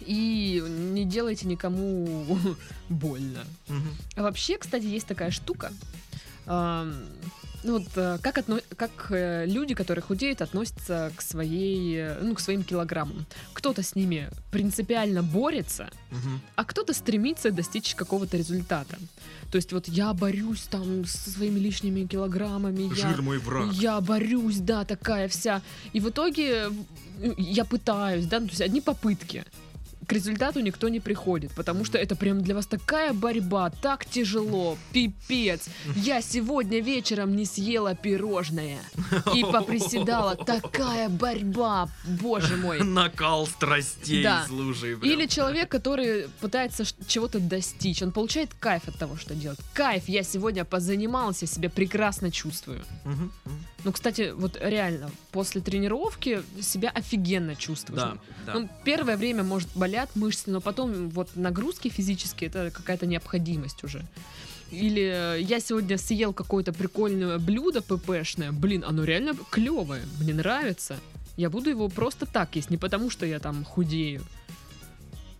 И 0.00 0.62
не 0.66 1.04
делайте 1.04 1.46
никому 1.46 2.38
больно. 2.88 3.44
Мгм. 3.68 3.88
А 4.16 4.22
вообще, 4.22 4.58
кстати, 4.58 4.84
есть 4.84 5.06
такая 5.06 5.30
штука. 5.30 5.72
Ну 7.64 7.78
вот 7.78 7.88
э, 7.96 8.18
как, 8.20 8.36
отно- 8.38 8.62
как 8.76 9.06
э, 9.10 9.46
люди, 9.46 9.74
которые 9.74 10.02
худеют, 10.02 10.42
относятся 10.42 11.10
к 11.16 11.22
своей, 11.22 11.96
э, 11.96 12.18
ну, 12.22 12.34
к 12.34 12.40
своим 12.40 12.62
килограммам. 12.62 13.24
Кто-то 13.54 13.82
с 13.82 13.94
ними 13.96 14.28
принципиально 14.50 15.22
борется, 15.22 15.88
Мгм. 16.10 16.40
а 16.56 16.64
кто-то 16.64 16.92
стремится 16.92 17.50
достичь 17.50 17.94
какого-то 17.94 18.36
результата. 18.36 18.98
То 19.50 19.56
есть 19.56 19.72
вот 19.72 19.88
я 19.88 20.12
борюсь 20.12 20.62
там 20.70 21.06
со 21.06 21.30
своими 21.30 21.58
лишними 21.58 22.04
килограммами, 22.06 22.90
я, 22.94 23.08
Жир 23.08 23.22
мой 23.22 23.38
враг. 23.38 23.72
я 23.72 23.98
борюсь, 24.02 24.58
да, 24.58 24.84
такая 24.84 25.28
вся. 25.28 25.62
И 25.94 26.00
в 26.00 26.08
итоге 26.10 26.68
я 27.38 27.64
пытаюсь, 27.64 28.26
да, 28.26 28.40
ну, 28.40 28.46
то 28.46 28.52
есть 28.52 28.62
одни 28.62 28.80
попытки. 28.82 29.44
К 30.06 30.12
результату 30.12 30.60
никто 30.60 30.88
не 30.88 31.00
приходит, 31.00 31.52
потому 31.52 31.84
что 31.84 31.98
это 31.98 32.16
прям 32.16 32.40
для 32.42 32.54
вас 32.54 32.66
такая 32.66 33.12
борьба, 33.12 33.70
так 33.70 34.04
тяжело, 34.04 34.76
пипец. 34.92 35.68
Я 35.96 36.20
сегодня 36.20 36.80
вечером 36.80 37.36
не 37.36 37.44
съела 37.44 37.94
пирожное 37.94 38.78
и 39.34 39.42
поприседала. 39.42 40.34
Такая 40.36 41.08
борьба, 41.08 41.88
боже 42.04 42.56
мой. 42.56 42.82
Накал 42.82 43.46
страстей, 43.46 44.22
Да. 44.22 44.44
слушай. 44.46 44.96
прям. 44.96 45.12
Или 45.12 45.26
человек, 45.26 45.68
который 45.68 46.28
пытается 46.40 46.84
чего-то 47.06 47.40
достичь, 47.40 48.02
он 48.02 48.12
получает 48.12 48.52
кайф 48.54 48.88
от 48.88 48.98
того, 48.98 49.16
что 49.16 49.34
делает. 49.34 49.60
Кайф, 49.72 50.08
я 50.08 50.22
сегодня 50.22 50.64
позанимался, 50.64 51.46
себя 51.46 51.70
прекрасно 51.70 52.30
чувствую. 52.30 52.82
Мгм. 53.04 53.32
Ну, 53.84 53.92
кстати, 53.92 54.32
вот 54.34 54.56
реально, 54.60 55.10
после 55.30 55.60
тренировки 55.60 56.42
себя 56.60 56.90
офигенно 56.90 57.54
чувствуешь. 57.54 58.00
Да, 58.00 58.16
да. 58.46 58.54
Ну, 58.54 58.68
первое 58.82 59.16
время, 59.16 59.42
может, 59.42 59.68
болят 59.74 60.10
мышцы, 60.14 60.50
но 60.50 60.60
потом 60.62 61.10
вот 61.10 61.36
нагрузки 61.36 61.88
физические, 61.88 62.48
это 62.48 62.70
какая-то 62.70 63.06
необходимость 63.06 63.84
уже. 63.84 64.02
Или 64.70 65.36
э, 65.36 65.42
я 65.42 65.60
сегодня 65.60 65.98
съел 65.98 66.32
какое-то 66.32 66.72
прикольное 66.72 67.38
блюдо 67.38 67.82
ППшное, 67.82 68.52
блин, 68.52 68.84
оно 68.86 69.04
реально 69.04 69.34
клевое, 69.50 70.02
мне 70.18 70.32
нравится. 70.32 70.96
Я 71.36 71.50
буду 71.50 71.68
его 71.68 71.88
просто 71.88 72.26
так 72.26 72.56
есть, 72.56 72.70
не 72.70 72.78
потому 72.78 73.10
что 73.10 73.26
я 73.26 73.38
там 73.38 73.64
худею. 73.64 74.22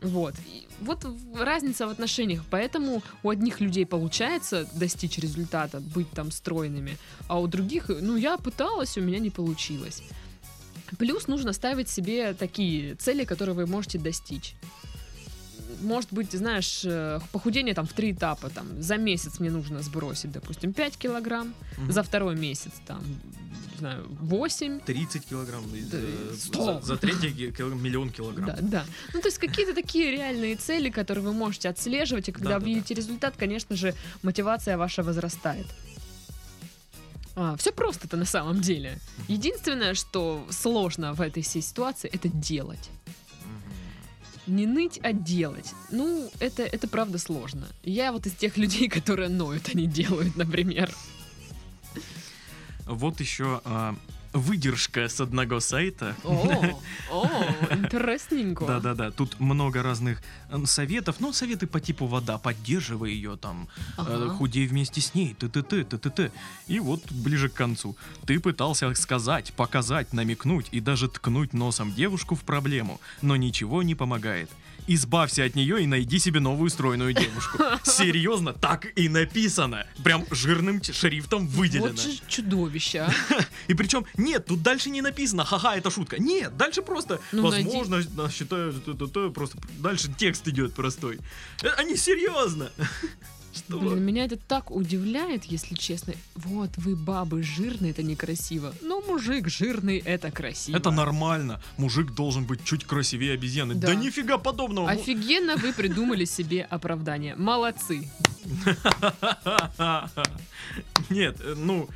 Вот. 0.04 0.34
И 0.46 0.66
вот 0.80 1.06
разница 1.34 1.86
в 1.86 1.90
отношениях. 1.90 2.42
Поэтому 2.50 3.02
у 3.22 3.30
одних 3.30 3.60
людей 3.60 3.86
получается 3.86 4.66
достичь 4.74 5.18
результата, 5.18 5.80
быть 5.80 6.10
там 6.10 6.30
стройными, 6.30 6.96
а 7.28 7.40
у 7.40 7.46
других, 7.46 7.88
ну, 7.88 8.16
я 8.16 8.36
пыталась, 8.36 8.98
у 8.98 9.00
меня 9.00 9.18
не 9.18 9.30
получилось. 9.30 10.02
Плюс 10.98 11.26
нужно 11.28 11.52
ставить 11.52 11.88
себе 11.88 12.34
такие 12.34 12.94
цели, 12.96 13.24
которые 13.24 13.54
вы 13.54 13.66
можете 13.66 13.98
достичь. 13.98 14.54
Может 15.80 16.12
быть, 16.12 16.32
знаешь, 16.32 16.82
э, 16.84 17.20
похудение 17.32 17.74
там 17.74 17.86
в 17.86 17.92
три 17.92 18.12
этапа. 18.12 18.48
Там, 18.50 18.66
за 18.82 18.96
месяц 18.96 19.40
мне 19.40 19.50
нужно 19.50 19.82
сбросить, 19.82 20.30
допустим, 20.32 20.72
5 20.72 20.96
килограмм, 20.96 21.54
Мгм. 21.78 21.92
за 21.92 22.02
второй 22.02 22.36
месяц 22.36 22.72
там, 22.86 23.02
не 23.74 23.78
знаю, 23.78 24.06
8. 24.20 24.80
30 24.80 25.26
килограмм. 25.26 25.64
и 25.74 25.82
Да, 25.82 25.98
за-. 26.32 26.80
За, 26.82 26.96
третий 26.96 27.30
ки- 27.32 27.50
килограмм 27.52 27.82
миллион 27.82 28.10
килограмм. 28.10 28.46
Да, 28.46 28.56
да. 28.60 28.84
Ну, 29.12 29.20
то 29.20 29.28
есть 29.28 29.38
какие-то 29.38 29.74
такие 29.74 30.10
реальные 30.10 30.56
цели, 30.56 30.90
которые 30.90 31.24
вы 31.24 31.32
можете 31.32 31.68
отслеживать, 31.68 32.28
и 32.28 32.32
когда 32.32 32.50
Да-да-да. 32.50 32.66
видите 32.66 32.94
результат, 32.94 33.34
конечно 33.36 33.76
же, 33.76 33.94
мотивация 34.22 34.76
ваша 34.78 35.02
возрастает. 35.02 35.66
все 37.58 37.72
просто-то 37.72 38.16
на 38.16 38.24
самом 38.26 38.60
деле. 38.60 38.98
Единственное, 39.28 39.94
что 39.94 40.46
сложно 40.50 41.12
в 41.14 41.20
этой 41.20 41.42
всей 41.42 41.62
ситуации, 41.62 42.08
это 42.12 42.28
делать. 42.28 42.90
Не 44.46 44.66
ныть, 44.66 45.00
а 45.02 45.12
делать. 45.12 45.72
Ну, 45.90 46.30
это, 46.38 46.62
это 46.62 46.86
правда 46.86 47.16
сложно. 47.18 47.66
Я 47.82 48.12
вот 48.12 48.26
из 48.26 48.32
тех 48.32 48.56
людей, 48.58 48.88
которые 49.00 49.28
ноют, 49.30 49.70
они 49.74 49.86
делают, 49.86 50.36
например. 50.36 50.94
Вот 52.86 53.20
еще 53.20 53.60
а, 53.64 53.94
выдержка 54.34 55.08
с 55.08 55.20
одного 55.20 55.60
сайта. 55.60 56.16
О, 56.24 56.80
о, 57.10 57.26
интересненько. 57.70 58.66
Да-да-да, 58.66 59.10
тут 59.10 59.38
много 59.40 59.82
разных 59.82 60.22
советов, 60.64 61.16
но 61.20 61.32
советы 61.32 61.66
по 61.66 61.80
типу 61.80 62.06
вода, 62.06 62.36
поддерживай 62.38 63.12
ее 63.12 63.36
там, 63.36 63.68
э, 63.96 64.28
худей 64.36 64.66
вместе 64.66 65.00
с 65.00 65.14
ней, 65.14 65.34
т-т-т, 65.34 65.84
т-т-т. 65.84 66.32
И 66.66 66.80
вот 66.80 67.00
ближе 67.12 67.48
к 67.48 67.54
концу. 67.54 67.96
Ты 68.26 68.40
пытался 68.40 68.92
сказать, 68.94 69.52
показать, 69.54 70.12
намекнуть 70.12 70.66
и 70.72 70.80
даже 70.80 71.08
ткнуть 71.08 71.52
носом 71.52 71.94
девушку 71.94 72.34
в 72.34 72.40
проблему, 72.40 73.00
но 73.22 73.36
ничего 73.36 73.82
не 73.82 73.94
помогает. 73.94 74.50
Избавься 74.86 75.44
от 75.44 75.54
нее 75.54 75.82
и 75.82 75.86
найди 75.86 76.18
себе 76.18 76.40
новую 76.40 76.68
стройную 76.70 77.14
девушку. 77.14 77.58
Серьезно, 77.84 78.52
так 78.52 78.86
и 78.98 79.08
написано. 79.08 79.86
Прям 80.02 80.26
жирным 80.30 80.82
шрифтом 80.82 81.46
выделено. 81.46 81.86
Вот 81.88 82.00
же 82.00 82.10
чудовище, 82.28 82.98
а. 83.00 83.12
И 83.68 83.74
причем, 83.74 84.04
нет, 84.16 84.46
тут 84.46 84.62
дальше 84.62 84.90
не 84.90 85.00
написано, 85.00 85.44
ха-ха, 85.44 85.76
это 85.76 85.90
шутка. 85.90 86.18
Нет, 86.18 86.56
дальше 86.56 86.82
просто, 86.82 87.20
Ну, 87.32 87.48
найди. 87.50 87.68
возможно, 87.76 88.30
считают, 88.30 88.84
т-т-т, 88.84 89.30
просто 89.30 89.58
дальше 89.78 90.12
текст 90.16 90.46
идет 90.48 90.74
простой. 90.74 91.18
Э, 91.62 91.68
Они 91.78 91.96
серьезно. 91.96 92.70
Что? 93.68 93.78
Блин, 93.78 94.02
меня 94.02 94.24
это 94.24 94.36
так 94.36 94.70
удивляет, 94.70 95.44
если 95.44 95.74
честно. 95.74 96.14
Вот, 96.34 96.70
вы 96.76 96.96
бабы 96.96 97.42
жирные, 97.42 97.92
это 97.92 98.02
некрасиво. 98.02 98.74
Но 98.82 99.00
мужик 99.00 99.48
жирный, 99.48 99.98
это 99.98 100.30
красиво. 100.30 100.76
Это 100.76 100.90
нормально. 100.90 101.60
Мужик 101.78 102.12
должен 102.12 102.44
быть 102.44 102.62
чуть 102.64 102.84
красивее 102.84 103.32
обезьяны. 103.34 103.74
Да, 103.74 103.88
Да. 103.88 103.94
нифига 103.94 104.36
подобного. 104.38 104.90
Офигенно 104.90 105.56
вы 105.56 105.72
придумали 105.72 106.24
себе 106.26 106.62
оправдание. 106.62 107.34
Молодцы. 107.36 108.10
Нет, 111.10 111.36
ну, 111.56 111.88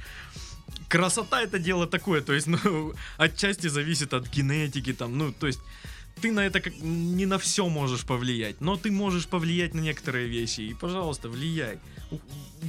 красота 0.89 1.43
это 1.43 1.59
дело 1.59 1.87
такое, 1.87 2.21
то 2.21 2.33
есть, 2.33 2.47
ну, 2.47 2.95
отчасти 3.17 3.69
зависит 3.69 4.15
от 4.15 4.29
генетики, 4.29 4.93
там, 4.93 5.17
ну, 5.19 5.33
то 5.33 5.47
есть, 5.47 5.61
ты 6.21 6.33
на 6.33 6.41
это 6.41 6.61
как 6.61 6.75
не 6.81 7.27
на 7.27 7.39
все 7.39 7.69
можешь 7.69 8.05
повлиять, 8.05 8.61
но 8.61 8.77
ты 8.77 8.91
можешь 8.91 9.27
повлиять 9.27 9.75
на 9.75 9.81
некоторые 9.81 10.29
вещи, 10.29 10.61
и, 10.63 10.75
пожалуйста, 10.75 11.29
влияй. 11.29 11.79
У- 12.11 12.19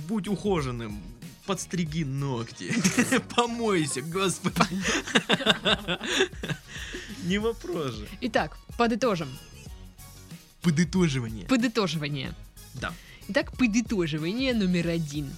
будь 0.08 0.28
ухоженным, 0.28 1.02
подстриги 1.46 2.04
ногти, 2.04 2.74
помойся, 3.36 4.02
господи. 4.02 4.62
Не 7.24 7.38
вопрос 7.40 7.96
же. 7.96 8.08
Итак, 8.22 8.58
подытожим. 8.78 9.30
Подытоживание. 10.62 11.46
Подытоживание. 11.48 12.34
Да. 12.76 12.94
Итак, 13.28 13.56
подытоживание 13.58 14.54
номер 14.54 14.88
один. 14.90 15.30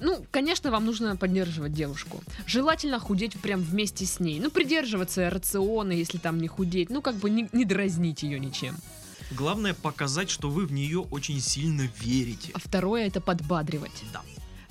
Ну, 0.00 0.24
конечно, 0.30 0.70
вам 0.70 0.86
нужно 0.86 1.16
поддерживать 1.16 1.72
девушку. 1.72 2.22
Желательно 2.46 2.98
худеть 2.98 3.38
прям 3.40 3.60
вместе 3.60 4.06
с 4.06 4.18
ней. 4.18 4.40
Ну, 4.40 4.50
придерживаться 4.50 5.28
рациона, 5.30 5.92
если 5.92 6.18
там 6.18 6.38
не 6.38 6.48
худеть. 6.48 6.90
Ну, 6.90 7.02
как 7.02 7.16
бы 7.16 7.30
не, 7.30 7.48
не 7.52 7.64
дразнить 7.64 8.22
ее 8.22 8.40
ничем. 8.40 8.76
Главное 9.30 9.74
показать, 9.74 10.30
что 10.30 10.50
вы 10.50 10.66
в 10.66 10.72
нее 10.72 11.00
очень 11.00 11.40
сильно 11.40 11.88
верите. 12.00 12.50
А 12.54 12.58
второе 12.58 13.06
это 13.06 13.20
подбадривать. 13.20 14.02
Да. 14.12 14.22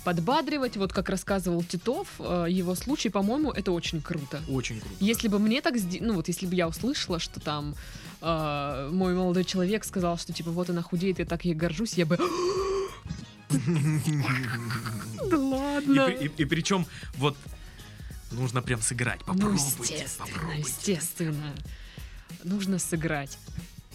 Подбадривать, 0.04 0.78
вот 0.78 0.92
как 0.92 1.10
рассказывал 1.10 1.64
Титов, 1.64 2.08
э, 2.20 2.48
его 2.50 2.76
случай, 2.76 3.10
по-моему, 3.10 3.52
это 3.52 3.72
очень 3.72 4.02
круто. 4.02 4.42
Очень 4.50 4.80
круто. 4.80 4.96
Если 5.00 5.28
бы 5.28 5.40
мне 5.40 5.62
так, 5.62 5.76
ну 6.00 6.14
вот 6.14 6.28
если 6.28 6.46
бы 6.46 6.56
я 6.56 6.68
услышала, 6.68 7.20
что 7.20 7.40
там 7.40 7.76
э, 8.22 8.90
мой 8.92 9.14
молодой 9.14 9.44
человек 9.44 9.84
сказал, 9.86 10.18
что 10.18 10.34
типа 10.34 10.52
вот 10.52 10.70
она 10.70 10.82
худеет, 10.82 11.20
я 11.20 11.26
так 11.26 11.46
ей 11.46 11.54
горжусь, 11.54 11.94
я 11.94 12.06
бы... 12.06 12.18
Да 15.30 15.38
ладно. 15.38 16.08
и- 16.10 16.28
и 16.42 16.46
причем 16.46 16.86
вот 17.16 17.36
нужно 18.32 18.62
прям 18.62 18.82
сыграть. 18.82 19.22
Ну, 19.28 19.34
Попробуйте, 19.34 19.66
естественно, 19.80 20.28
попробуйте. 20.28 20.60
естественно. 20.70 21.56
Нужно 22.44 22.80
сыграть. 22.80 23.38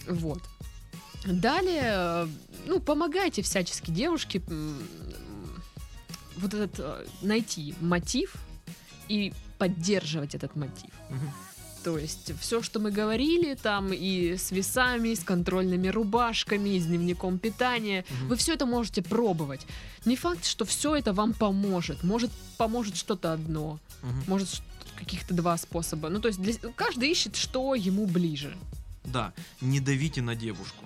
Вот. 0.08 0.42
Далее, 1.24 1.82
э, 1.84 2.28
ну, 2.66 2.80
помогайте 2.80 3.42
всячески 3.42 3.90
девушке 3.90 4.42
вот 6.36 6.52
этот 6.52 6.74
э, 6.78 7.06
найти 7.22 7.74
мотив 7.80 8.34
и 9.08 9.32
поддерживать 9.58 10.34
этот 10.34 10.54
мотив. 10.56 10.90
Мгм. 11.10 11.30
То 11.84 11.98
есть 11.98 12.32
все, 12.40 12.62
что 12.62 12.80
мы 12.80 12.90
говорили, 12.90 13.54
там 13.54 13.92
и 13.92 14.36
с 14.38 14.50
весами, 14.52 15.10
и 15.10 15.14
с 15.16 15.22
контрольными 15.22 15.88
рубашками, 15.88 16.70
и 16.70 16.80
с 16.80 16.86
дневником 16.86 17.38
питания, 17.38 18.04
Мгм. 18.08 18.28
вы 18.28 18.36
все 18.36 18.54
это 18.54 18.64
можете 18.64 19.02
пробовать. 19.02 19.66
Не 20.06 20.16
факт, 20.16 20.46
что 20.46 20.64
все 20.64 20.96
это 20.96 21.12
вам 21.12 21.34
поможет. 21.34 22.02
Может, 22.02 22.30
поможет 22.56 22.96
что-то 22.96 23.34
одно, 23.34 23.78
Мгм. 24.02 24.24
может, 24.26 24.48
каких-то 24.96 25.34
два 25.34 25.58
способа. 25.58 26.08
Ну, 26.08 26.20
то 26.20 26.28
есть 26.28 26.40
для- 26.40 26.54
каждый 26.74 27.10
ищет, 27.10 27.36
что 27.36 27.74
ему 27.74 28.06
ближе. 28.06 28.56
Да, 29.04 29.34
не 29.60 29.80
давите 29.80 30.22
на 30.22 30.34
девушку. 30.34 30.84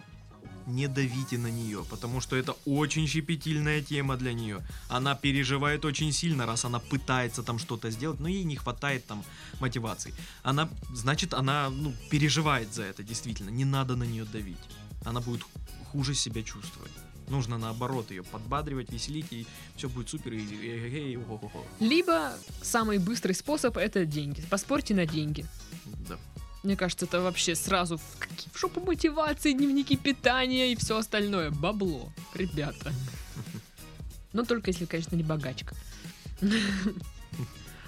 Не 0.69 0.87
давите 0.87 1.39
на 1.39 1.47
нее, 1.51 1.83
потому 1.89 2.21
что 2.21 2.37
это 2.37 2.55
очень 2.67 3.07
щепетильная 3.07 3.81
тема 3.81 4.17
для 4.17 4.35
нее. 4.35 4.59
Она 4.91 5.15
переживает 5.15 5.85
очень 5.85 6.13
сильно, 6.13 6.45
раз 6.47 6.65
она 6.67 6.79
пытается 6.79 7.43
там 7.43 7.59
что-то 7.59 7.91
сделать, 7.91 8.21
но 8.21 8.29
ей 8.29 8.45
не 8.45 8.57
хватает 8.57 9.07
там 9.07 9.25
мотивации. 9.61 10.13
Она, 10.43 10.69
значит, 10.95 11.33
она 11.33 11.71
ну, 11.71 11.95
переживает 12.11 12.75
за 12.75 12.83
это, 12.83 13.03
действительно. 13.03 13.49
Не 13.51 13.65
надо 13.65 13.97
на 13.97 14.05
нее 14.05 14.25
давить. 14.27 14.59
Она 15.07 15.21
будет 15.21 15.43
хуже 15.91 16.15
себя 16.15 16.43
чувствовать. 16.43 16.93
Нужно 17.29 17.59
наоборот 17.59 18.11
ее 18.11 18.23
подбадривать, 18.23 18.93
веселить, 18.93 19.33
и 19.33 19.47
все 19.77 19.89
будет 19.89 20.09
супер. 20.11 20.33
И, 20.35 20.39
и- 20.39 21.13
и- 21.13 21.17
о-хо-хо. 21.17 21.65
Либо 21.81 22.33
самый 22.63 22.99
быстрый 22.99 23.33
способ 23.33 23.77
это 23.79 24.05
деньги. 24.05 24.43
Поспорьте 24.51 24.95
на 24.95 25.07
деньги. 25.07 25.47
Мне 26.63 26.77
кажется, 26.77 27.07
это 27.07 27.21
вообще 27.21 27.55
сразу 27.55 27.97
в, 27.99 28.19
какие- 28.19 28.51
в 28.53 28.59
шопу 28.59 28.81
мотивации, 28.81 29.53
дневники 29.53 29.97
питания 29.97 30.73
и 30.73 30.77
все 30.77 30.99
остальное. 30.99 31.51
Бабло, 31.51 32.13
ребята. 32.35 32.93
Но 34.33 34.45
только 34.45 34.71
если, 34.71 34.85
конечно, 34.85 35.15
не 35.17 35.23
богачка. 35.23 35.75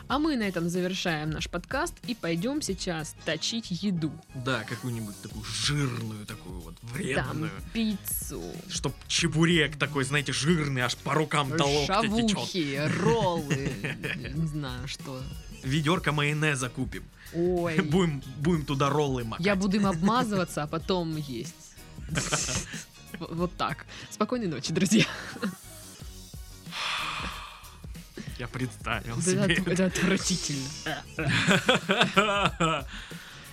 А 0.09 0.19
мы 0.19 0.35
на 0.37 0.43
этом 0.43 0.69
завершаем 0.69 1.31
наш 1.31 1.49
подкаст 1.49 1.95
и 2.09 2.17
пойдем 2.17 2.63
сейчас 2.63 3.15
точить 3.25 3.71
еду. 3.71 4.11
Да, 4.35 4.65
какую-нибудь 4.65 5.15
такую 5.23 5.45
жирную, 5.45 6.27
такую 6.27 6.59
вот 6.61 6.75
Там 6.81 6.91
вредную. 6.91 7.51
пиццу, 7.73 8.43
Чтоб 8.69 8.93
чебурек 9.07 9.77
такой, 9.79 10.03
знаете, 10.03 10.33
жирный, 10.33 10.83
аж 10.83 10.97
по 10.97 11.15
рукам 11.15 11.57
до 11.57 11.65
локтя 11.65 12.03
течет. 12.03 12.31
шавухи, 12.31 12.81
роллы, 13.01 13.73
не 14.35 14.47
знаю 14.49 14.89
что. 14.89 15.23
Ведерко 15.63 16.13
майонеза 16.13 16.69
купим. 16.69 17.05
Ой, 17.35 17.79
Будем, 17.83 18.23
будем 18.39 18.65
туда 18.65 18.89
роллы 18.89 19.25
макать. 19.25 19.47
я 19.47 19.55
буду 19.57 19.77
им 19.77 19.87
обмазываться, 19.93 20.63
а 20.63 20.67
потом 20.67 21.17
есть. 21.17 21.55
Вот 23.19 23.55
так. 23.57 23.85
Спокойной 24.11 24.47
ночи, 24.47 24.73
друзья. 24.73 25.05
Я 28.39 28.49
представил 28.49 29.19
Это, 29.19 29.31
себе. 29.31 29.55
это 29.67 29.87
отвратительно. 29.87 30.65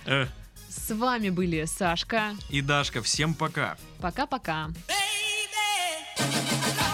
Э, 0.06 0.26
С 0.70 0.90
вами 0.94 1.28
были 1.30 1.64
Сашка. 1.66 2.34
И 2.48 2.62
Дашка, 2.62 3.02
всем 3.02 3.34
пока. 3.34 3.76
Пока-пока. 4.00 4.68
baby. 6.18 6.87